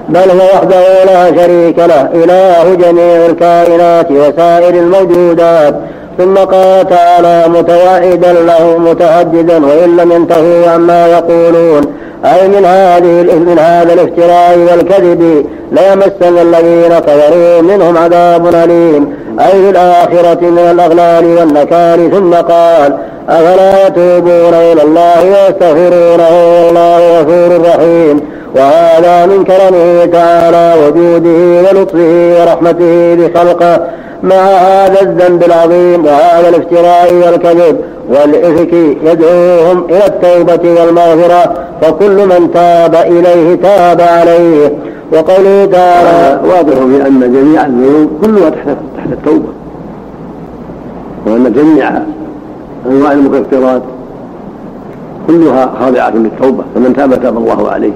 [0.08, 2.08] بل هو وحده لا شريك له.
[2.14, 5.74] إله جميع الكائنات وسائر الموجودات.
[6.18, 11.82] ثم قال تعالى متوعدا له متهددا وإن لم ينتهوا عما يقولون.
[12.24, 19.14] أي من هذه من هذا الافتراء والكذب ليمسن الذين كفروا منهم عذاب أليم.
[19.40, 22.98] أي في الآخرة من الأغلال والنكال ثم قال
[23.28, 28.20] أفلا يتوبون إلى الله ويستغفرونه والله غفور رحيم.
[28.56, 33.80] وهذا من كرمه تعالى وجوده ولطفه ورحمته بخلقه.
[34.26, 38.72] مع هذا الذنب العظيم؟ وهذا الافتراء والكذب والإفك
[39.04, 44.72] يدعوهم إلى التوبة والمغفرة فكل من تاب إليه تاب عليه.
[45.12, 49.48] وقوله تعالى واضح في أن جميع الذنوب كلها تحت التوبة.
[51.26, 51.90] وأن جميع
[52.86, 53.82] أنواع المكفرات
[55.26, 57.92] كلها خاضعة للتوبة فمن تاب تاب الله عليه.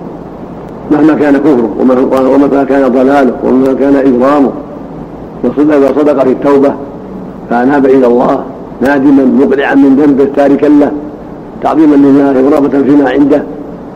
[0.91, 4.51] مهما كان كفره ومهما كان ضلاله ومهما كان إجرامه
[5.45, 6.75] وصدق صدق في التوبة
[7.51, 8.45] فأناب إلى الله
[8.81, 10.93] نادما مقلعا من ذنبه تاركا له
[11.63, 13.43] تعظيما لله ورغبة فيما عنده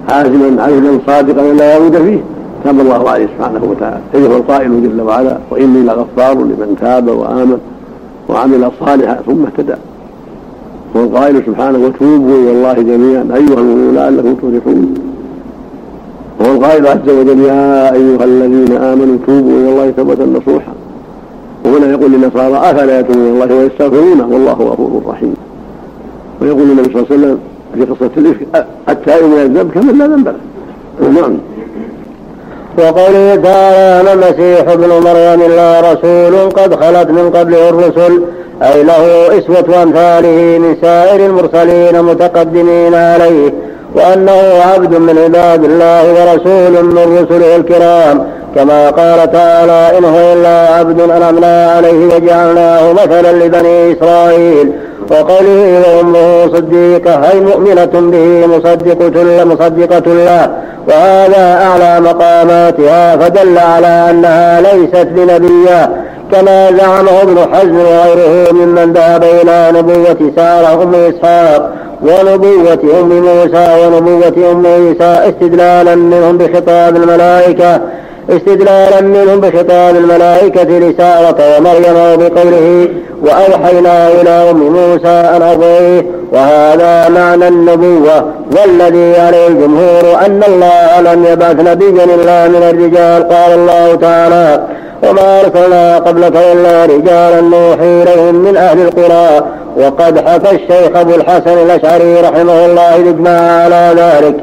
[0.09, 2.21] عازما عزما صادقا لا يعود فيه.
[2.65, 4.01] تاب الله عليه سبحانه وتعالى.
[4.15, 7.59] أيها القائل جل وعلا وإني لغفار لمن تاب وآمن
[8.29, 9.75] وعمل صالحا ثم اهتدى.
[10.95, 13.25] والقائل سبحانه وتوبوا إلى الله جميعا.
[13.35, 14.95] أيها المؤمنون لعلكم تفلحون.
[16.41, 20.73] وهو القائل عز وجل يا أيها الذين آمنوا توبوا إلى الله توبة نصوحا.
[21.65, 24.29] وهنا يقول للنصارى أفلا يتوبون الله ويستغفرونه?
[24.29, 25.35] والله غفور رحيم.
[26.43, 27.39] ويقول النبي صلى الله عليه وسلم
[27.75, 31.09] في قصة الإفك التائب من الذنب كمن لا ذنب له.
[31.09, 31.39] نعم.
[32.79, 38.23] وقوله تعالى ما المسيح ابن مريم الا رسول قد خلت من قبله الرسل
[38.63, 43.55] أي له إسوة امثاله من سائر المرسلين متقدمين عليه
[43.95, 44.41] وأنه
[44.75, 51.01] عبد من عباد الله ورسول من رسله الكرام كما قال تعالى إن هو إلا عبد
[51.01, 54.73] أنعمنا عليه وجعلناه مثلا لبني إسرائيل.
[55.11, 60.51] وقوله وأمه صديقة أي مؤمنة به مصدقة مصدقة له.
[60.89, 65.91] وهذا أعلى مقاماتها فدل على أنها ليست بنبية
[66.33, 73.87] كما زعمه ابن حزم وغيره ممن ذهب إلى نبوة سارة أم إسحاق ونبوة أم موسى
[73.87, 77.81] ونبوة أم عيسى استدلالا منهم بخطاب الملائكة.
[78.31, 82.89] استدلالا منهم بخطاب الملائكة لسارة ومريم وبقوله
[83.23, 91.25] وأوحينا إلى أم موسى أن أرضيه وهذا معنى النبوة والذي عليه الجمهور أن الله لم
[91.25, 93.29] يبعث نبيا إلا من الرجال.
[93.29, 94.67] قال الله تعالى
[95.09, 99.47] وما أرسلنا قبلك إلا رجالا نوحي إليهم من أهل القرى.
[99.77, 104.35] وقد حكى الشيخ أبو الحسن الأشعري رحمه الله الإجماع على ذلك.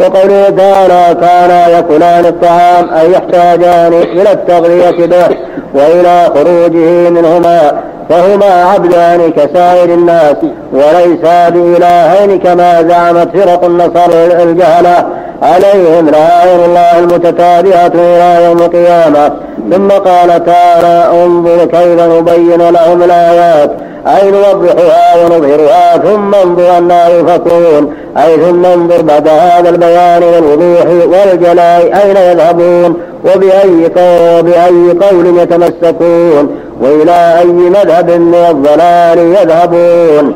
[0.00, 5.36] وقوله تعالى كانا يأكلان الطعام أي يحتاجان إلى التغذية به
[5.74, 7.72] وإلى خروجه منهما
[8.08, 10.36] فهما عبدان كسائر الناس
[10.72, 14.10] وليسا بإلهين كما زعمت فرق النصر
[14.42, 15.04] الجهلة.
[15.42, 19.32] عليهم لائن الله المتتابعة إلى يوم القيامة.
[19.72, 23.70] ثم قال تعالى انظر كيف نبين لهم الآيات.
[24.06, 31.82] أي نوضحها ونظهرها ثم انظر أنا يفكون أي ثم انظر بعد هذا البيان والوضوح والجلاء.
[32.02, 36.48] أين يذهبون؟ وبأي قول, وبأي قول يتمسكون؟
[36.82, 40.34] وإلى أي مذهب من الضلال يذهبون؟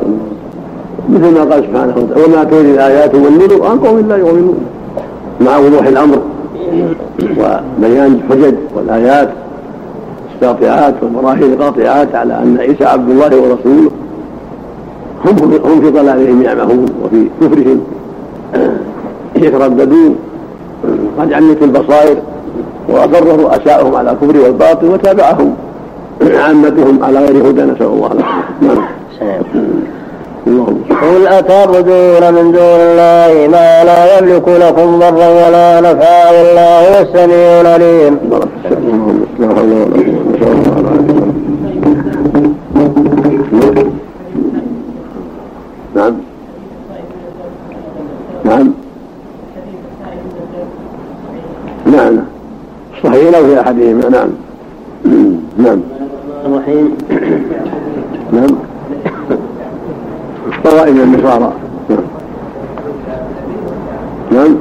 [1.09, 4.65] مثل ما قال سبحانه وتعالى وما تولي الآيات والنذر عن قوم لا يؤمنون.
[5.41, 6.19] مع وضوح الأمر
[7.37, 9.29] وبيان الحجج والآيات.
[10.43, 13.91] الساطعات والبراهين القاطعات على أن عيسى عبد الله ورسوله
[15.25, 17.81] هم هم في ضلالهم يعمهون وفي كفرهم.
[19.35, 20.15] يترددون.
[21.19, 22.17] قد عمت البصائر
[22.89, 25.55] وأضر رؤساؤهم على الكفر والباطل وتابعهم.
[26.43, 28.83] عامتهم على غير هدى نسأل الله العافية.
[30.45, 30.75] نعم.
[31.01, 37.61] قل أتعبدون من دون الله ما لا يملك لكم ضرا ولا نفعا والله هو السميع
[37.61, 38.19] العليم.
[45.95, 46.13] نعم.
[48.45, 48.73] نعم.
[51.85, 52.19] نعم.
[53.03, 54.29] صحيح لو في أحدهما نعم.
[55.57, 55.81] نعم.
[56.45, 56.97] الرحيم.
[58.33, 58.55] نعم.
[60.63, 61.53] طوائف النصارى.
[61.89, 62.03] نعم.
[64.31, 64.55] نعم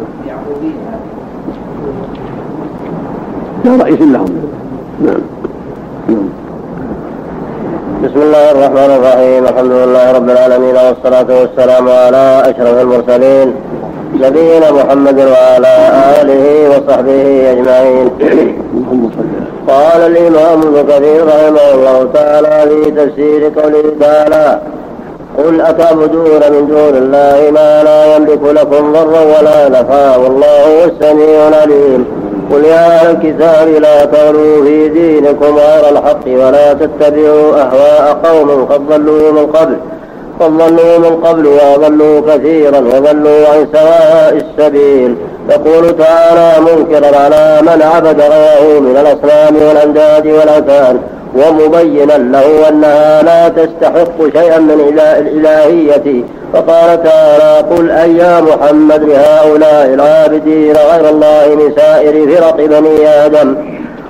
[3.64, 4.27] لا رئيس لهم
[5.01, 5.21] نعم
[6.09, 6.29] نعم
[8.23, 13.55] بسم الله الرحمن الرحيم الحمد لله رب العالمين والصلاة والسلام على أشرف المرسلين
[14.15, 15.75] نبينا محمد وعلى
[16.21, 18.11] آله وصحبه أجمعين
[19.69, 24.59] قال الإمام ابن كثير رحمه الله تعالى في تفسير قوله تعالى
[25.39, 31.49] قل أتعبدون من دون الله ما لا يملك لكم ضرا ولا نفعا والله هو السميع
[31.49, 32.22] العليم
[32.53, 38.88] قل يا أهل الكتاب لا تغلوا في دينكم غير الحق ولا تتبعوا أهواء قوم قد
[38.88, 39.77] ضلوا من قبل.
[40.41, 45.17] قد ضلوا من قبل وأضلوا كثيرا وضلوا عن سواء السبيل.
[45.51, 50.99] يقول تعالى منكرا على من عبد غيره من الأصنام والأنداد والأوثان.
[51.35, 59.95] ومبينا له أنها لا تستحق شيئا من الإلهية فقال تعالى قل أي يا محمد لهؤلاء
[59.95, 63.57] العابدين غير الله من سائر فرق بني آدم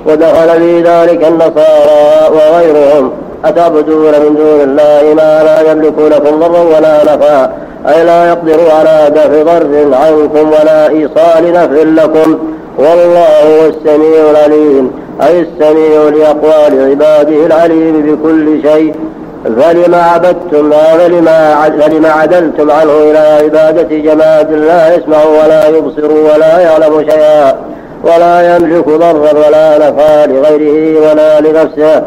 [0.07, 3.13] ودخل في ذلك النصارى وغيرهم
[3.45, 7.53] أتعبدون من دون الله ما لا يملك لكم ضرا ولا نفعا
[7.89, 12.39] أي لا يقدر على دفع ضر عنكم ولا إيصال نفع لكم
[12.79, 14.91] والله هو السميع العليم
[15.23, 18.95] أي السميع لأقوال عباده العليم بكل شيء.
[19.45, 27.11] فلما عبدتم فلما فلما عدلتم عنه إلى عبادة جماد لا يسمع ولا يبصر ولا يعلم
[27.11, 27.55] شيئا
[28.05, 32.03] ولا يملك ضرا ولا نفعا لغيره ولا لنفسه.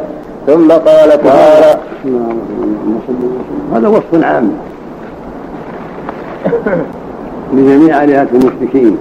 [0.48, 1.80] ثم قال تعالى
[3.74, 4.52] هذا وصف عام
[7.54, 8.98] لجميع آلهة المشركين.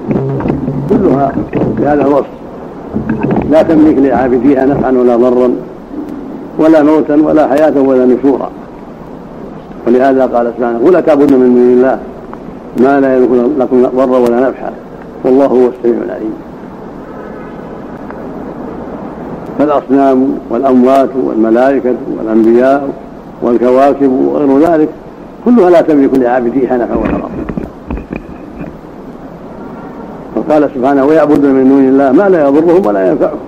[0.88, 1.32] كلها
[1.78, 2.26] بهذا الوصف.
[3.50, 5.50] لا تملك لعابديها نفعا ولا ضرا.
[6.58, 8.50] ولا موتا ولا حياة ولا نشورا.
[9.86, 11.98] ولهذا قال سبحانه ولا تعبدون من دون الله
[12.76, 14.70] ما لا يملك لكم ضرا ولا نفعا
[15.24, 16.34] والله هو السميع العليم.
[19.58, 22.88] فالأصنام والأموات والملائكة والأنبياء
[23.42, 24.88] والكواكب وغير ذلك
[25.44, 27.30] كلها لا تملك لعابديها نفعا ولا ضرا
[30.36, 33.38] وقال سبحانه ويعبدون من دون الله ما لا يضرهم ولا ينفعهم.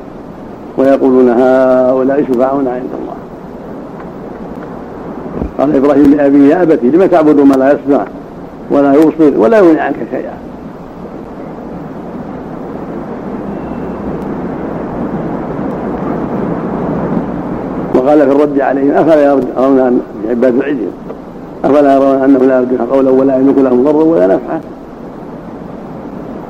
[0.79, 3.17] ويقولون هؤلاء شفعاؤنا عند الله.
[5.59, 8.05] قال إبراهيم لأبيه يا أبتي لم تعبدوا ما لا يسمع
[8.71, 10.33] ولا يبصر ولا يغني عنك شيئا؟
[17.95, 20.91] وقال في الرد عليهم أفلا يرون أن عباد العلم
[21.65, 24.61] أفلا يرون انه لا يرجون قولا ولا يملك لهم ضرا ولا نفعا؟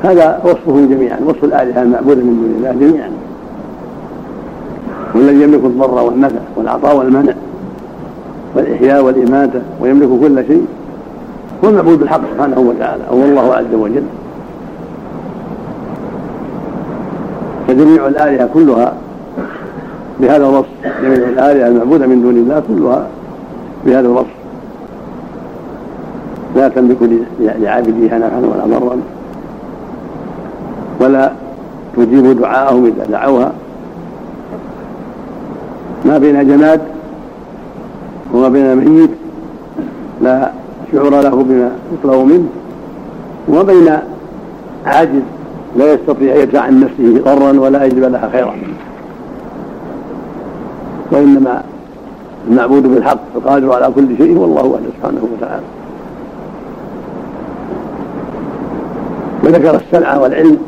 [0.03, 3.11] هذا وصفهم جميعا وصف الآلهة المعبودة من دون الله جميعا.
[5.17, 7.33] والذي يملك الضر والنفع والعطاء والمنع
[8.57, 10.67] والإحياء والإماتة ويملك كل شيء.
[11.65, 14.03] هو المعبود بالحق سبحانه وتعالى هو الله عز وجل.
[17.69, 18.93] فجميع الآلهة كلها
[20.21, 20.69] بهذا الوصف
[21.03, 23.07] جميع الآلهة المعبودة من دون الله كلها
[23.87, 24.37] بهذا الوصف.
[26.57, 26.97] لا تملك
[27.41, 28.97] لعابديها نفعا ولا ضرا
[31.01, 31.33] ولا
[31.97, 33.53] تجيب دعاءهم إذا دعوها.
[36.07, 36.81] ما بين جماد
[38.35, 39.11] وما بين ميت
[40.23, 40.51] لا
[40.93, 42.49] شعور له بما يطلب منه.
[43.49, 43.99] وما بين
[44.87, 45.23] عاجز
[45.77, 48.55] لا يستطيع يدفع عن نفسه ضرا ولا يجلب لها خيرا.
[51.13, 51.63] وإنما
[52.49, 55.63] المعبود بالحق القادر على كل شيء هو الله وحده سبحانه وتعالى.
[59.45, 60.59] وذكر السمع والعلم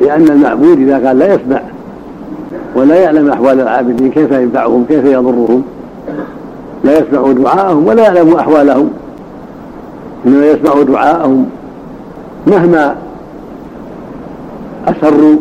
[0.00, 1.60] لأن المعبود إذا كان لا يسمع
[2.76, 5.62] ولا يعلم أحوال العابدين كيف ينفعهم كيف يضرهم؟
[6.84, 8.90] لا يسمع دعاءهم ولا يعلم أحوالهم.
[10.26, 11.46] إنما يسمع دعاءهم
[12.46, 12.96] مهما
[14.88, 15.36] أسروا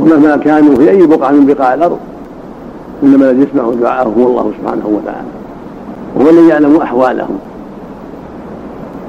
[0.00, 1.98] ومهما كانوا في أي بقعة من بقاع الأرض
[3.02, 5.28] إنما الذي يسمع دعاءهم هو الله سبحانه وتعالى.
[6.16, 7.38] وهو الذي يعلم أحوالهم.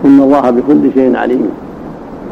[0.05, 1.49] إن الله بكل شيء عليم.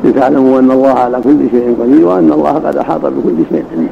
[0.03, 3.89] لتعلموا أن الله على كل شيء قدير وأن الله قد أحاط بكل شيء علم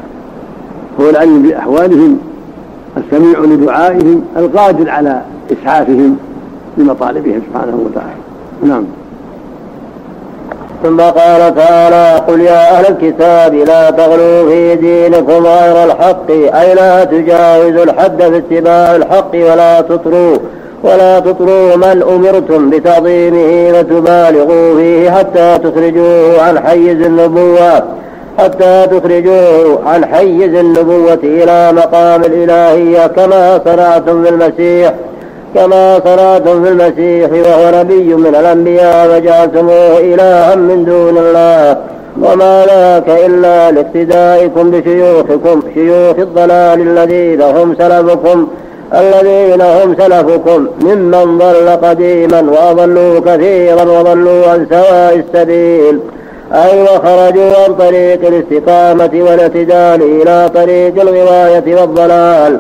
[1.02, 2.18] هو العلم بأحوالهم
[2.98, 5.22] السميع لدعائهم القادر على
[5.52, 6.18] إسعافهم
[6.78, 8.22] لمطالبهم سبحانه وتعالى.
[8.64, 8.84] نعم.
[10.84, 17.04] ثم قال تعالى قل يا أهل الكتاب لا تغلوا في دينكم غير الحق أي لا
[17.04, 20.38] تجاوزوا الحد في اتباع الحق ولا تطروا
[20.84, 27.84] ولا تطروا من أمرتم بتعظيمه فتبالغوا فيه حتى تخرجوه عن حيز النبوة.
[28.40, 34.94] حتى تخرجوه عن حيز النبوة إلى مقام الإلهية كما صنعتم بالمسيح
[35.56, 41.78] كما صنعتم في المسيح وهو نبي من الأنبياء وجعلتموه إلها من دون الله.
[42.22, 48.48] وما ذاك إلا لاقتدائكم بشيوخكم شيوخ الضلال الذين هم سلفكم
[48.94, 50.68] الذين هم سلفكم.
[50.82, 56.00] ممن ضل قديما وأضلوا كثيرا وضلوا عن سواء السبيل.
[56.54, 62.60] أي وخرجوا عن طريق الاستقامة والاعتدال إلى طريق الغواية والضلال.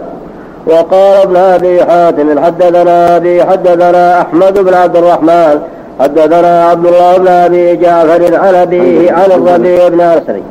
[0.67, 5.59] وقال ابن أبي حاتم حدثنا أبي حدثنا أحمد بن عبد الرحمن
[5.99, 10.43] حدثنا عبد الله بن أبي جعفر عن ابيه عن الربيع بن أسري.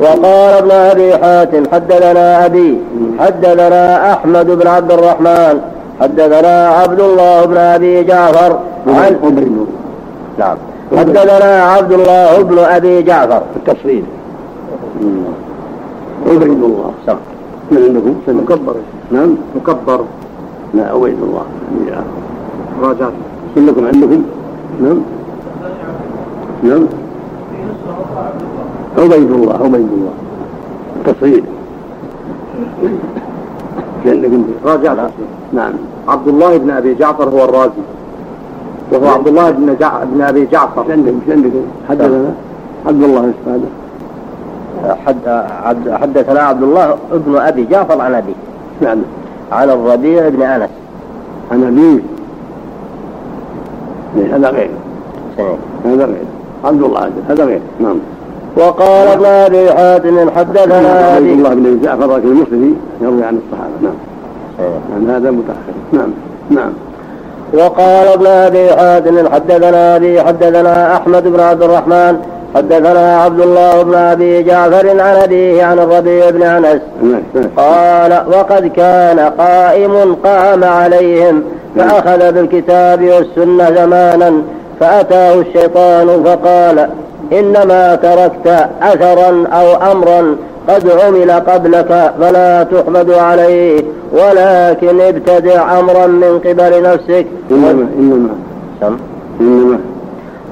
[0.00, 2.78] وقال ابن أبي حاتم حدثنا أبي
[3.20, 5.60] حدثنا أحمد بن عبد الرحمن
[6.00, 9.36] حدثنا عبد الله بن أبي جعفر عن
[10.38, 10.56] نعم.
[10.98, 13.42] حدثنا عبد الله بن أبي جعفر.
[13.56, 14.04] التصريف
[16.26, 16.90] عبيد الله.
[17.06, 17.16] سم
[17.70, 18.76] من عندكم؟ مكبر.
[19.10, 19.36] نعم.
[19.56, 20.00] مكبر.
[20.74, 21.44] لا عبيد الله.
[22.82, 23.12] راجعت.
[23.54, 24.22] كلكم عندكم؟
[24.82, 25.00] نعم.
[26.62, 26.84] نعم.
[28.98, 30.14] عبيد الله عبيد الله.
[31.06, 31.44] تصغير
[34.06, 35.10] عندكم راجعت.
[35.52, 35.74] نعم.
[36.08, 37.84] عبد الله بن أبي جعفر هو الرازي.
[38.94, 40.04] وهو عبد الله بن جع...
[40.04, 40.92] بن أبي جعفر.
[40.92, 42.34] عندكم إيش عندكم حدثنا؟
[42.86, 43.60] عبد الله هذا
[45.06, 45.28] حد
[45.64, 48.34] عبد حدثنا عبد الله ابن أبي جعفر عن أبيه.
[48.80, 48.98] نعم.
[49.52, 50.70] عن الربيع بن أنس.
[51.52, 52.00] عن أبيه.
[54.16, 54.70] إيه، هذا غير.
[55.84, 56.24] هذا غير.
[56.64, 57.60] عبد الله هذا غير.
[57.80, 57.96] نعم.
[58.56, 63.72] وقال ابن أبي حاتم حدثنا عبد ابي الله بن جعفر المصري يروي عن الصحابة.
[63.82, 63.94] نعم.
[64.94, 65.74] عن هذا متأخر.
[65.92, 66.10] نعم.
[66.50, 66.72] نعم.
[67.52, 72.16] وقال ابن أبي حاتم حدثنا أبي حدثنا أحمد بن عبد الرحمن
[72.54, 76.80] حدثنا عبد الله بن أبي جعفر عن أبيه عن الربيع بن أنس.
[77.56, 81.42] قال وقد كان قائم قام عليهم
[81.76, 84.32] فأخذ بالكتاب والسنة زمانا
[84.80, 86.88] فأتاه الشيطان فقال
[87.32, 90.36] إنما تركت أثرا أو أمرا
[90.68, 98.28] قد عمل قبلك فلا تحمد عليه ولكن ابتدع أمرا من قبل نفسك انما انما
[98.80, 98.96] سم.
[99.40, 99.78] إنما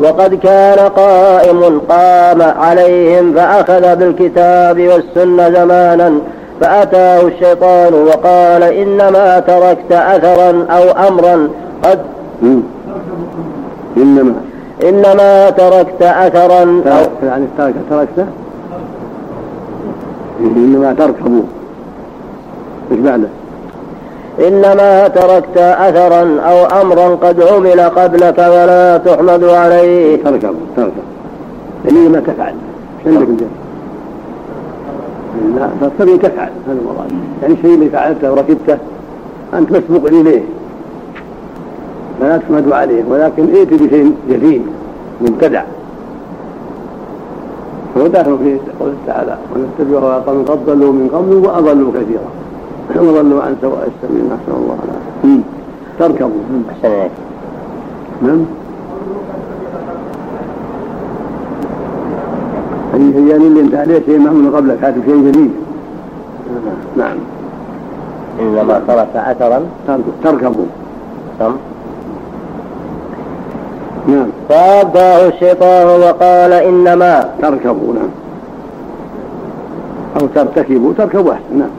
[0.01, 6.13] وقد كان قائم قام عليهم فأخذ بالكتاب والسنة زمانا
[6.61, 11.49] فأتاه الشيطان وقال إنما تركت أثرا أو أمرا
[11.85, 11.99] قد
[12.43, 12.61] مم.
[13.97, 14.35] إنما
[14.83, 18.27] إنما تركت أثرا أو يعني ترك تركت
[20.43, 21.43] إنما تركبوا
[22.93, 23.29] إيش بعده؟
[24.49, 30.17] إنما تركت أثرا أو أمرا قد عمل قبلك ولا تحمد عليه.
[30.17, 31.03] تركبوا تركبوا
[31.85, 32.55] يعني ما تفعل.
[33.07, 33.43] إيش عندك أنت؟
[35.83, 36.51] لا تبي تفعل.
[36.67, 37.11] هذا المراد
[37.43, 38.79] يعني الشيء اللي فعلته وركبته
[39.55, 40.43] أنت مسبوق إليه.
[42.21, 44.63] فلا تحمد عليه ولكن ائت بشيء جديد
[45.21, 45.63] مبتدع.
[47.99, 52.31] هو داخل في قوله تعالى ونتبع قوم قد ضلوا من قبل وأضلوا كثيرا.
[52.97, 55.43] وضلوا عن سواء السبيل نسأل الله العافية.
[55.99, 56.41] تركبوا.
[56.71, 57.11] أحسن إليك.
[58.23, 58.45] نعم.
[62.95, 65.51] هي يعني اللي انت عليه شيء معمول قبلك هذا شيء جديد.
[66.97, 67.17] نعم.
[68.89, 70.65] ترك أثرا ترك- تركبوا.
[71.39, 71.53] سم.
[74.07, 74.27] نعم.
[74.49, 78.11] فأبداه الشيطان وقال إنما تركبوا نعم.
[80.21, 81.71] أو ترتكبوا تركبوا أحسن نعم.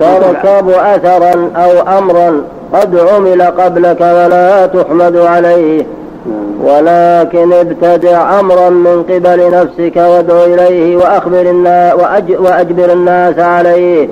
[0.00, 5.86] تركب أثرا أو أمرا قد عمل قبلك ولا تحمد عليه.
[6.26, 6.64] نعم.
[6.64, 14.08] ولكن ابتدع أمرا من قبل نفسك وادع إليه وأخبر الناس وأج وأجبر الناس عليه.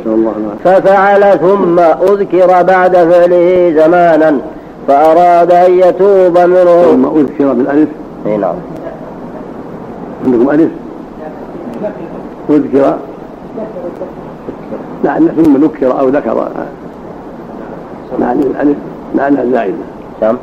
[0.65, 4.39] ففعل ثم أذكر بعد فعله زمانا.
[4.89, 7.89] فأراد أن يتوب ثم منه أذكر بالألف
[8.27, 8.55] إي نعم.
[10.27, 10.71] عندكم ألف؟
[12.51, 12.97] أذكر.
[15.05, 16.49] لعل ثم ذكر أو ذكر.
[18.19, 18.77] لعل الألف
[19.15, 19.77] لعلها زائدة
[20.23, 20.37] لا،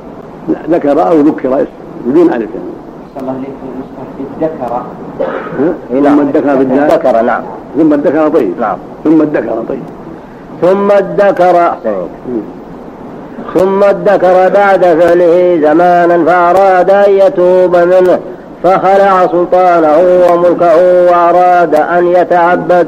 [0.70, 1.68] ذكر أو ذكر اسم
[2.06, 2.80] بدون ألف يعني.
[3.18, 3.34] الله
[4.32, 4.82] بالذكر
[5.90, 7.44] ثم الذكر بالذات ذكر نعم.
[7.78, 8.60] ثم الذكر طيب.
[8.60, 8.78] نعم.
[9.04, 9.80] ثم الذكر طيب.
[10.62, 11.76] ثم ادكر.
[13.56, 18.20] ثم ادكر بعد فعله زمانا فأراد أن يتوب منه
[18.64, 19.98] فخلع سلطانه
[20.32, 22.88] وملكه وأراد أن يتعبد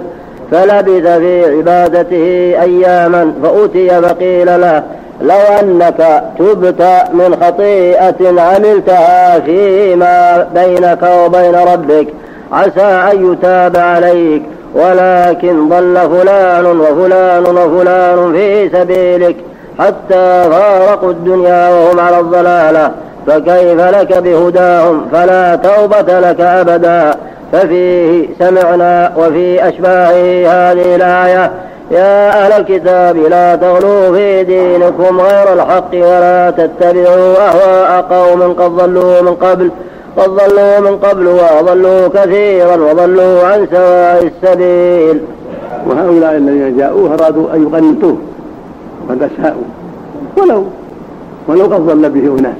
[0.52, 4.84] فلبث في عبادته أياما فأتي فقيل له
[5.22, 6.82] لو أنك تبت
[7.14, 12.08] من خطيئة عملتها فيما بينك وبين ربك
[12.52, 14.44] عسى أن يتاب عليك
[14.76, 19.36] ولكن ضل فلان وفلان وفلان في سبيلك.
[19.80, 22.92] حتى فارقوا الدنيا وهم على الضلالة.
[23.28, 27.16] فكيف لك بهداهم؟ فلا توبة لك أبدا.
[27.52, 31.52] ففيه سمعنا وفي أشباهه هذه الآية
[31.92, 39.22] يا أهل الكتاب لا تغلوا في دينكم غير الحق ولا تتبعوا أهواء قوم قد ضلوا
[39.22, 39.72] من قبل
[40.18, 45.22] قد ضلوا من قبل وأضلوا كثيرا وضلوا عن سواء السبيل.
[45.88, 48.18] وهؤلاء الذين جاءوه أرادوا أن يقنطوه
[49.12, 49.64] قد أساءوا
[50.38, 50.64] ولو
[51.48, 52.56] ولو قد ضل به أناس.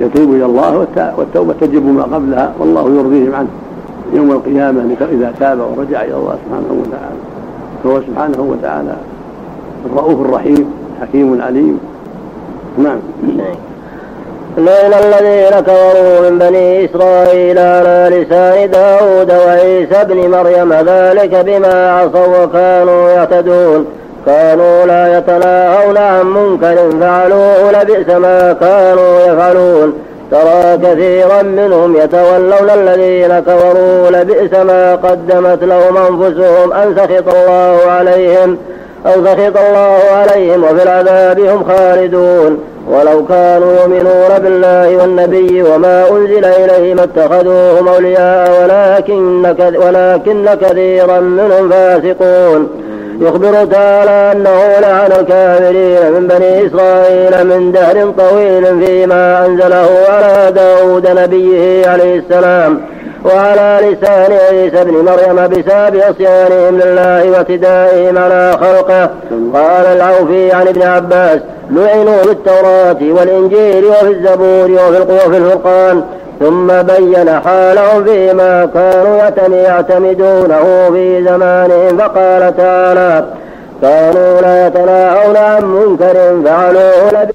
[0.00, 0.86] يتوب إلى الله
[1.16, 2.52] والتوبة تجب ما قبلها.
[2.58, 3.48] والله يرضيهم عنه.
[4.12, 7.20] يوم القيامة إذا تاب ورجع إلى الله سبحانه وتعالى.
[7.84, 8.96] فهو سبحانه وتعالى
[9.86, 11.80] الرؤوف الرحيم حكيم عليم.
[12.78, 12.98] نعم.
[14.58, 22.44] لعن الذين كفروا من بني إسرائيل على لسان داود وعيسى بن مريم ذلك بما عصوا
[22.44, 23.86] وكانوا يعتدون
[24.26, 29.94] كانوا لا يتناهون عن منكر فعلوه لبئس ما كانوا يفعلون.
[30.30, 36.72] ترى كثيرا منهم يتولون الذين كفروا لبئس ما قدمت لهم أنفسهم.
[36.72, 38.58] أن سخط الله عليهم
[39.06, 42.58] أو سخط الله عليهم وفي العذاب هم خالدون.
[42.90, 49.54] ولو كانوا يؤمنون بالله والنبي وما أنزل إليه ما اتخذوهم أولياء ولكن,
[49.86, 52.89] ولكن كثيرا منهم فاسقون.
[53.20, 61.06] يخبر تعالى أنه لعن الكافرين من بني إسرائيل من دهر طويل فيما أنزله على داود
[61.06, 62.80] نبيه عليه السلام
[63.24, 69.10] وعلى لسان عيسى بن مريم بسبب عصيانهم لله واعتدائهم على خلقه.
[69.54, 71.40] قال العوفي عن ابن عباس
[71.70, 76.02] لعنوا بالتوراة والإنجيل وفي الزبور وفي الفرقان
[76.40, 79.16] ثم بين حالهم فيما كانوا
[79.56, 83.24] يعتمدونه في زمانهم فقال تعالى
[83.82, 87.28] كانوا لا يتناهون عن منكر فعلوه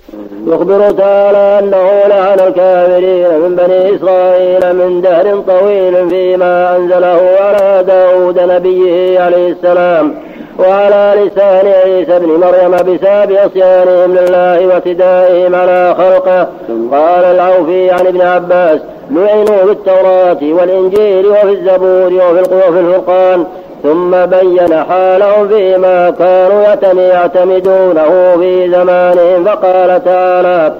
[0.48, 8.40] يخبر تعالى أنه لعن الكافرين من بني إسرائيل من دهر طويل فيما أنزله على داود
[8.40, 10.16] نبيه عليه السلام.
[10.60, 16.48] وعلى لسان عيسى بن مريم بسبب عصيانهم لله واعتدائهم على خلقه.
[16.92, 18.80] قال العوفي عن ابن عباس
[19.12, 23.46] لعنوا بالتوراة والإنجيل وفي الزبور وفي الفرقان.
[23.84, 26.62] ثم بين حالهم فيما كانوا
[27.02, 29.46] يعتمدونه في زمانهم.
[29.46, 30.74] فقال تعالى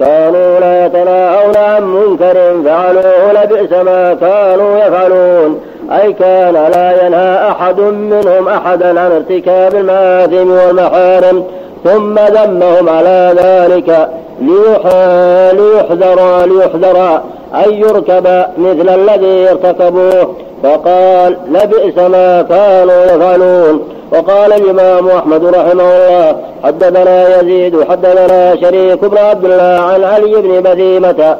[0.00, 2.34] كانوا لا يتناهون عن منكر.
[2.64, 5.60] فعلوه لبئس ما كانوا يفعلون.
[5.92, 11.44] أي كان لا ينهى أحد منهم أحدا عن ارتكاب المآثم والمحارم.
[11.84, 14.08] ثم ذمهم على ذلك
[14.40, 17.20] ليحذر ليحذر
[17.54, 20.34] أن يركب مثل الذي ارتكبوه.
[20.62, 23.80] فقال لبئس ما كانوا يفعلون.
[24.12, 30.60] وقال الإمام أحمد رحمه الله حدثنا يزيد حدثنا شريك بن عبد الله عن علي بن
[30.60, 31.36] بذيمة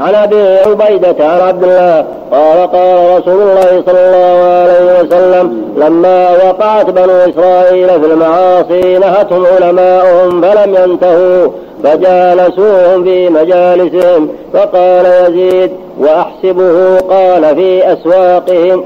[0.00, 6.30] عن أبي عبيدة عن عبد الله قال قال رسول الله صلى الله عليه وسلم لما
[6.30, 11.48] وقعت بنو إسرائيل في المعاصي نهتهم علماؤهم فلم ينتهوا.
[11.84, 15.70] فجالسوهم في مجالسهم فقال يزيد
[16.00, 18.84] وأحسبه قال في أسواقهم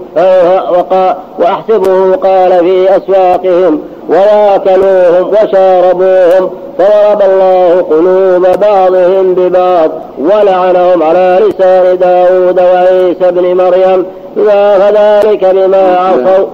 [1.38, 12.60] وأحسبه قال في أسواقهم وواكلوهم وشاربوهم فضرب الله قلوب بعضهم ببعض ولعنهم على لسان داود
[12.60, 16.46] وعيسى بن مريم فذلك بما عصوا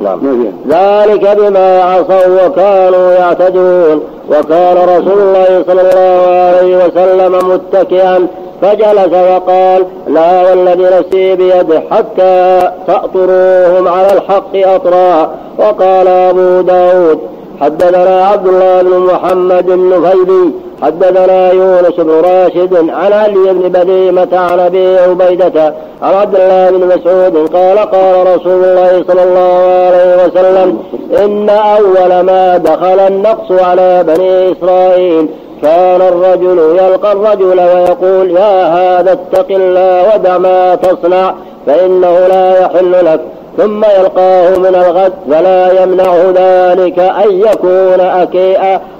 [0.00, 0.20] نعم.
[0.68, 4.00] ذلك بما عصوا وكانوا يعتدون.
[4.30, 8.26] وكان رسول الله صلى الله عليه وسلم متكئا
[8.62, 17.18] فجلس وقال لا والذي نفسي بيده حتى تأطروهم على الحق أطرا وقال أبو داود
[17.60, 20.52] حدثنا عبد الله بن محمد بن فيبي
[20.82, 26.86] حدثنا يونس بن راشد عن علي بن بديمة عن أبي عبيدة عن عبد الله بن
[26.86, 30.78] مسعود قال قال رسول الله صلى الله عليه وسلم
[31.24, 35.28] إن أول ما دخل النقص على بني إسرائيل
[35.62, 41.34] كان الرجل يلقى الرجل ويقول يا هذا اتق الله ودع ما تصنع
[41.66, 43.20] فإنه لا يحل لك
[43.56, 48.00] ثم يلقاه من الغد فلا يمنع ذلك أن يكون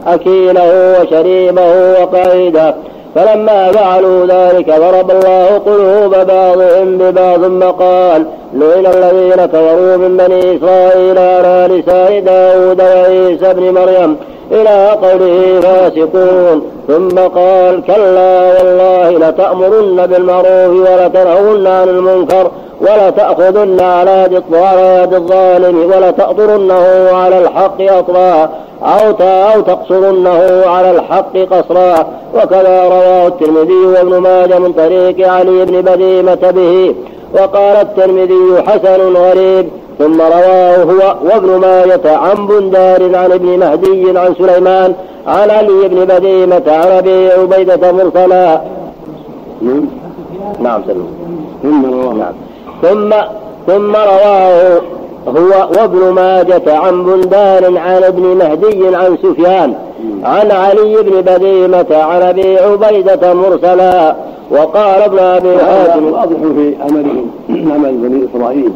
[0.06, 2.74] أكيله وشريبه وقعيده
[3.14, 10.56] فلما فعلوا ذلك ضرب الله قلوب بعضهم ببعض ثم قال لئن الذين كفروا من بني
[10.56, 14.16] إسرائيل على لسان داود وعيسى بن مريم.
[14.52, 25.14] إلى قوله فاسقون ثم قال كلا والله لتأمرن بالمعروف ولتنهون عن المنكر ولتأخذن على يد
[25.14, 28.50] الظالم ولتأطرنه على الحق أطرا
[28.82, 32.06] أو أو تقصرنه على الحق قصرا.
[32.34, 36.94] وكذا رواه الترمذي وابن ماجه من طريق علي بن بديمة به.
[37.34, 39.68] وقال الترمذي حسن غريب
[39.98, 44.94] ثم رواه هو وابن ماجة عن بندار عن ابن مهدي عن سليمان
[45.26, 48.60] عن علي بن بديمة عن أبي عبيدة مرسلا.
[49.62, 49.84] نعم.
[50.60, 51.06] نعم سلم.
[51.62, 52.14] ثم رواه.
[52.14, 52.34] نعم.
[52.82, 53.14] ثم
[53.66, 54.80] ثم رواه
[55.28, 59.74] هو وابن ماجة عن بندار عن ابن مهدي عن سفيان
[60.24, 64.16] عن علي بن بديمة عن أبي عبيدة مرسلا.
[64.50, 68.72] وقال ابن أبي حاتم واضح في عملهم عمل بني إسرائيل.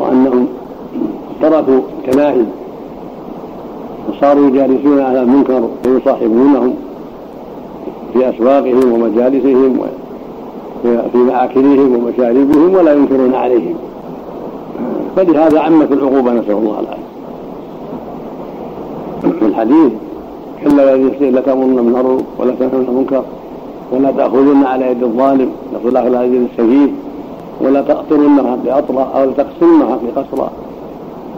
[0.00, 0.46] وأنهم
[1.42, 2.46] تركوا كنائس
[4.08, 6.74] وصاروا يجالسون على المنكر ويصاحبونهم
[8.12, 9.80] في أسواقهم ومجالسهم
[10.82, 13.74] في مآكلهم ومشاربهم ولا ينكرون عليهم.
[15.16, 17.10] فلهذا عمت العقوبة نسأل الله العافية.
[19.38, 19.92] في الحديث
[20.64, 23.22] كلا الذي لتأمرن بالمعروف ولا تنهون المنكر
[23.92, 25.50] ولا تأخذن على يد الظالم
[25.96, 26.90] على يد السفيه
[27.60, 30.50] ولا تقتلنها بأطرى أو لتقصرنها بقصرى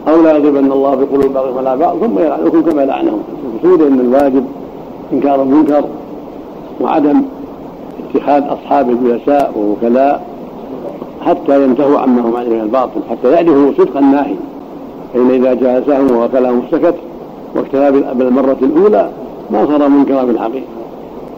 [0.07, 3.19] أو لا يضربن الله في قلوب بعضهم على بعض ثم يلعنكم كما لعنهم.
[3.45, 4.45] المقصود أن الواجب
[5.13, 5.83] إنكار المنكر
[6.81, 7.21] وعدم
[8.15, 10.27] اتخاذ أصحاب الجلساء ووكلاء
[11.25, 14.35] حتى ينتهوا عما هم عليه من الباطل حتى يعرفوا صدق الناهي
[15.13, 16.95] فإن إذا جالسهم ووكلهم سكت
[17.55, 19.09] واكتفى بالمرة الأولى
[19.51, 20.65] ما صار منكرا في الحقيقة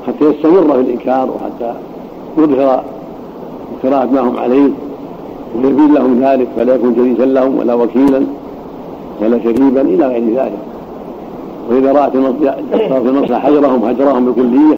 [0.07, 1.73] حتى يستمر في الإنكار وحتى
[2.37, 2.83] يظهر
[3.85, 4.69] كراهة ما هم عليه
[5.55, 8.21] ويبين لهم ذلك فلا يكون جليسا لهم ولا وكيلا
[9.21, 10.59] ولا شريبا إلى غير ذلك.
[11.69, 12.15] وإذا رأت
[13.05, 14.77] المصلحة حجرهم هجرهم بالكلية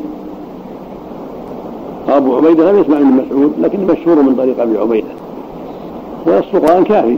[2.10, 5.08] وابو عبيدة لم يسمع من مسعود لكن مشهور من طريق أبي عبيدة.
[6.26, 7.18] ونص القران كافي.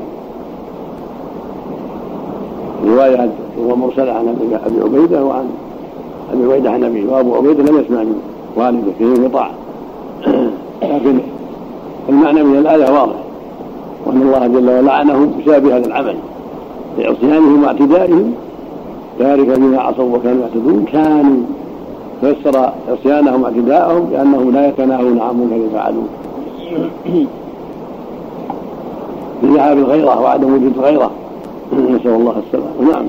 [2.87, 3.29] رواية
[3.59, 4.27] هو مرسله عن
[4.65, 5.45] أبي عبيدة وعن
[6.33, 8.21] أبي عبيدة عن أبيه وأبو عبيدة لم يسمع من
[8.55, 9.51] والده فيه انقطاع
[10.93, 11.19] لكن
[12.10, 13.16] المعنى من الآية واضح.
[14.05, 16.16] وأن الله جل وعلا لعنهم بسبب هذا العمل.
[16.97, 18.34] لعصيانهم واعتدائهم.
[19.20, 20.86] ذلك بما عصوا وكانوا يعتدون.
[20.91, 21.38] كانوا
[22.22, 26.03] فسر عصيانهم واعتداءهم بأنهم لا يتناهون عن منكر فعلوه.
[29.43, 31.12] بذهاب الغيرة وعدم وجود الغيرة.
[31.74, 32.91] نسأل الله السلامة.
[32.91, 33.05] نعم.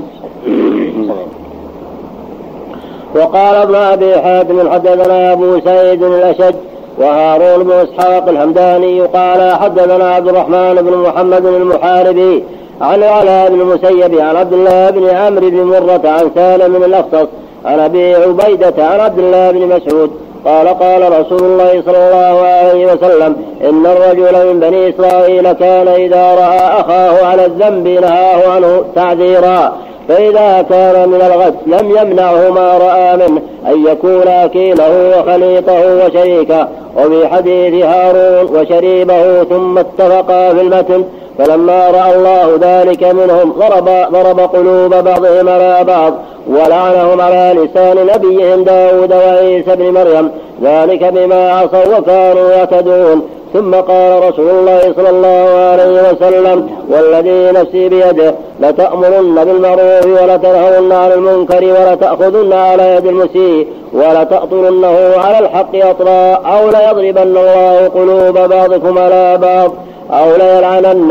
[3.15, 10.29] وقال ابن أبي حاتم حدثنا أبو سعيد الاشد وهارون بن إسحاق الهمداني قال حدثنا عبد
[10.29, 12.45] الرحمن بن محمد المحاربي
[12.81, 17.29] عن علاء بن المسيب عن عبد الله بن عمرو بن مرة عن سالم بن الأختص
[17.65, 20.11] عن أبي عبيدة عن عبد الله بن مسعود
[20.45, 23.37] قال قال رسول الله صلى الله عليه وسلم
[23.69, 29.73] إن الرجل من بني إسرائيل كان إذا رأى أخاه على الذنب نهاه عنه تعذيرا
[30.09, 36.69] فإذا كان من الغد لم يمنعه ما رأى منه أن يكون أكيله وخليطه وشريكه.
[36.97, 41.05] وفي حديث هارون وشريبه ثم اتفقا في المتن
[41.39, 46.15] فلما رأى الله ذلك منهم ضرب ضرب قلوب بعضهم على بعض
[46.49, 50.31] ولعنهم على لسان نبيهم داود وعيسى بن مريم
[50.63, 53.23] ذلك بما عصوا وكانوا يعتدون.
[53.53, 61.13] ثم قال رسول الله صلى الله عليه وسلم والذي نفسي بيده لتأمرن بالمعروف ولتنهون عن
[61.13, 69.39] المنكر ولتأخذن على يد المسيء ولتأطرنه على الحق أطرا أو ليضربن الله قلوب بعضكم على
[69.39, 69.73] بعض.
[70.11, 71.11] أو ليلعنن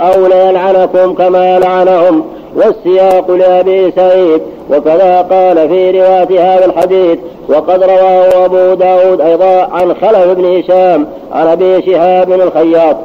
[0.00, 2.24] أو ليلعنكم كما لعنهم
[2.56, 4.42] والسياق لأبي سعيد.
[4.70, 7.18] وكذا قال في رواية هذا الحديث
[7.48, 12.96] وقد رواه أبو داود أيضا عن خلف بن هشام عن أبي شهاب الخياط.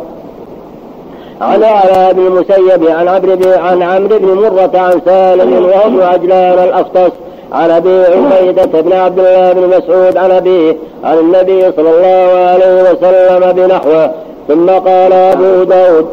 [1.41, 7.11] عن على بن المسيب عن عمرو عن عمرو بن مرة عن سالم وهو عجلان الأفطس
[7.51, 12.91] عن أبي عبيدة بن عبد الله بن مسعود عن أبيه عن النبي صلى الله عليه
[12.91, 14.11] وسلم بنحوه.
[14.47, 16.07] ثم قال أبو داود.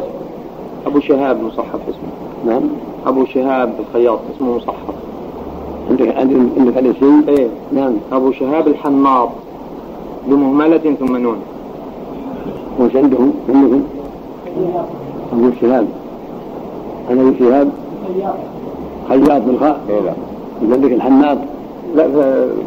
[0.87, 2.53] أبو شهاب مصحف اسمه.
[2.53, 2.63] نعم.
[3.07, 4.95] أبو شهاب الخياط اسمه مصحف.
[5.91, 7.49] عندك عندك عندك الاسم إيه.
[7.73, 7.93] نعم.
[8.13, 9.29] أبو شهاب الحناط.
[10.27, 11.37] بمهملة ثم نون.
[12.81, 13.83] وش عندهم؟ عندكم
[15.33, 15.87] أبو شهاب.
[17.11, 17.71] أنا أبو شهاب.
[19.09, 19.43] خياط.
[19.43, 19.81] بالخاء.
[19.89, 20.13] إيه لا.
[20.73, 21.39] عندك الحناط.
[21.95, 22.07] لا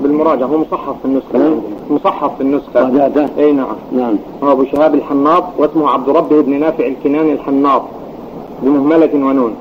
[0.03, 1.37] بالمراجعة هو مصحف في النسخة.
[1.37, 1.59] نعم.
[1.89, 2.83] مصحف في النسخة.
[2.83, 3.75] راجعته إي نعم.
[3.91, 4.15] نعم.
[4.43, 7.81] هو أبو شهاب الحناط واسمه عبد ربه بن نافع الكناني الحناط
[8.63, 9.55] بمهملة ونون.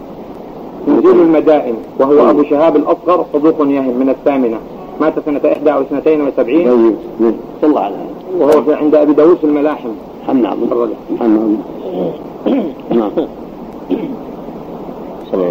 [0.89, 4.59] نزيل المدائن وهو أبو شهاب الأصغر صدوق يهم من الثامنة.
[5.01, 6.69] مات سنة 71 وسبعين.
[6.69, 7.35] طيب نعم.
[7.61, 7.95] صلى الله على
[8.39, 9.91] وهو في عند أبي داوود في الملاحم.
[10.27, 10.57] حناط.
[10.71, 10.89] حناط
[12.91, 13.11] نعم.
[15.33, 15.51] نعم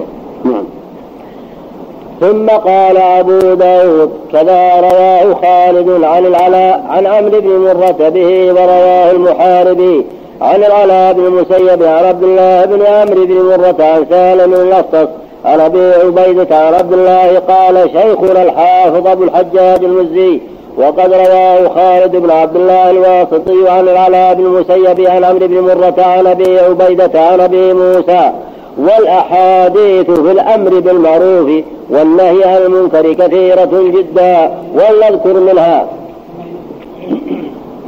[2.22, 9.12] ثم قال أبو داود كذا رواه خالد عن العلاء عن عمرو بن مرة به ورواه
[9.12, 10.06] المحاربي
[10.42, 15.10] عن العلاء بن المسيب عن عبد الله بن عمرو بن مرة عن سالم الأسطس
[15.46, 20.42] عن أبي عبيدة عن عبد الله قال شيخنا الحافظ أبو الحجاج المزي
[20.78, 26.04] وقد رواه خالد بن عبد الله الواسطي عن العلاء بن المسيب عن عمرو بن مرة
[26.04, 28.32] عن أبي عبيدة عن أبي موسى
[28.78, 35.88] والأحاديث في الأمر بالمعروف والنهي عن المنكر كثيرة جدا ولنذكر منها.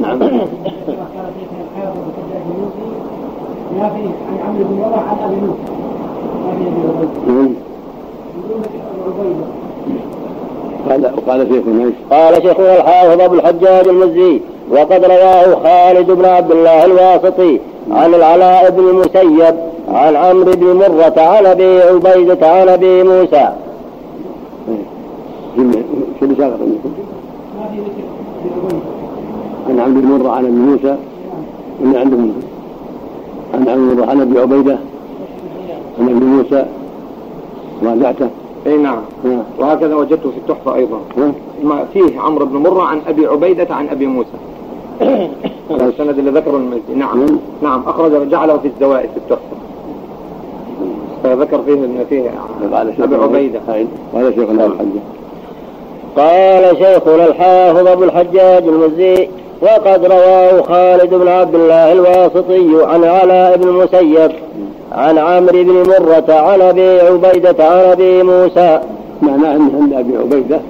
[0.00, 0.18] نعم.
[3.78, 3.98] نعم.
[10.88, 16.50] قال وقال شيخنا إيش؟ قال شيخنا الحافظ أبو الحجاج المزي وقد رواه خالد بن عبد
[16.50, 17.60] الله الواسطي
[17.90, 19.54] عن العلاء بن المسيب
[19.92, 23.52] عن عمرو بن مرة عن أبي عبيدة عن أبي موسى.
[25.56, 25.72] في
[26.20, 26.78] في ذكر ابي
[29.80, 30.96] عبيد عن عن أبي موسى.
[31.80, 32.32] من عندهم
[33.54, 34.78] عن عبد المر عن أبي عبيدة.
[36.00, 36.66] عن أبي موسى.
[37.82, 38.28] راجعته
[38.66, 38.98] إي نعم.
[39.24, 41.00] نعم وهكذا وجدته في التحفة أيضا.
[41.16, 41.32] نعم.
[41.62, 44.38] ما فيه عمرو بن مرة عن أبي عبيدة عن أبي موسى.
[45.70, 47.18] هذا السند اللي ذكره المزي نعم.
[47.18, 47.38] نعم.
[47.62, 47.82] نعم.
[47.86, 49.67] أخرج جعله في الزوائد في التحفة.
[51.24, 52.30] فذكر فيه إن فيه.
[52.72, 53.60] قال شيخنا ابي عبيدة.
[54.14, 55.00] قال شيخنا الحجه
[56.16, 59.28] قال شيخنا الحافظ أبو الحجاج المزي
[59.62, 64.32] وقد رواه خالد بن عبد الله الواسطي عن علاء بن المسيب
[64.92, 68.80] عن عمرو بن مرة عن أبي عبيدة عن أبي موسى.
[69.22, 70.60] معناه إن عند أبي عبيدة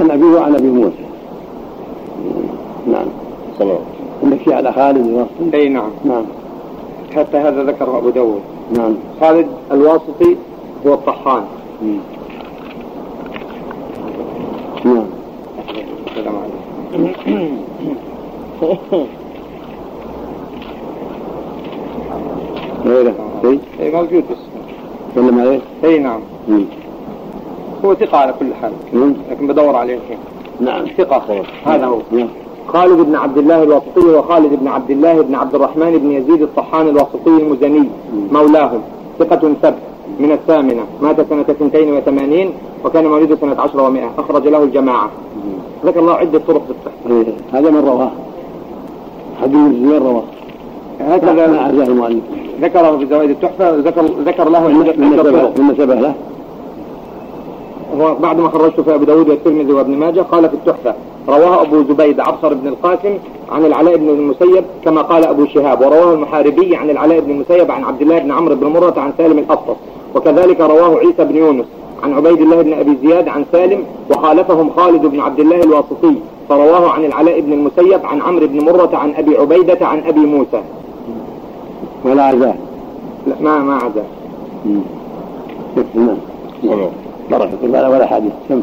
[0.00, 1.04] عن ابيه وعن أبي موسى.
[2.86, 3.06] نعم.
[4.22, 5.56] عندك شيء على خالد الواسطي.
[5.56, 5.90] أي نعم.
[6.04, 6.24] نعم.
[7.16, 8.40] حتى هذا ذكره أبو داود.
[8.72, 8.94] نعم.
[9.20, 10.36] خالد الواسطي
[10.86, 11.44] هو الطحان.
[14.84, 15.06] نعم.
[16.06, 17.56] السلام عليكم
[22.84, 23.14] غيره
[23.80, 24.38] اي موجود بس.
[25.12, 26.20] تكلم عليه؟ اي نعم.
[26.48, 26.64] مم.
[27.84, 28.72] هو ثقة على كل حال.
[28.92, 29.14] مم.
[29.30, 30.18] لكن بدور عليه الحين
[30.60, 30.86] نعم.
[30.98, 31.42] ثقة.
[31.66, 31.98] هذا هو.
[32.12, 32.28] نعم.
[32.72, 36.88] خالد بن عبد الله الواسطي وخالد بن عبد الله بن عبد الرحمن بن يزيد الطحان
[36.88, 37.88] الواسطي المزني
[38.32, 38.80] مولاهم
[39.18, 39.74] ثقة ثبت
[40.20, 42.50] من الثامنة مات سنة 82
[42.84, 45.10] وكان مولده سنة 10 و100 أخرج له الجماعة.
[45.84, 47.58] ذكر الله عدة طرق في الصحيح إيه.
[47.58, 48.10] هذا من رواه.
[49.42, 50.22] حديث من رواه.
[51.00, 52.22] ما هكذا عزاه المؤلف
[52.62, 56.14] ذكره في زوائد التحفة ذكر ذكر له من نسبه له.
[58.22, 60.94] بعد ما خرجته في أبو داود والترمذي وابن ماجه قال في التحفة
[61.28, 63.18] رواه أبو زبيد عبصر بن القاسم
[63.52, 67.84] عن العلاء بن المسيب كما قال أبو شهاب ورواه المحاربي عن العلاء بن المسيب عن
[67.84, 69.76] عبد الله بن عمرو بن مرة عن سالم الأفطس
[70.14, 71.66] وكذلك رواه عيسى بن يونس
[72.02, 76.14] عن عبيد الله بن أبي زياد عن سالم وخالفهم خالد بن عبد الله الواسطي
[76.48, 80.62] فرواه عن العلاء بن المسيب عن عمرو بن مرة عن أبي عبيدة عن أبي موسى.
[82.04, 82.54] ولا عزاه
[83.26, 84.04] لا ما ما عدا
[87.64, 88.32] الله ولا حديث.
[88.50, 88.62] نعم.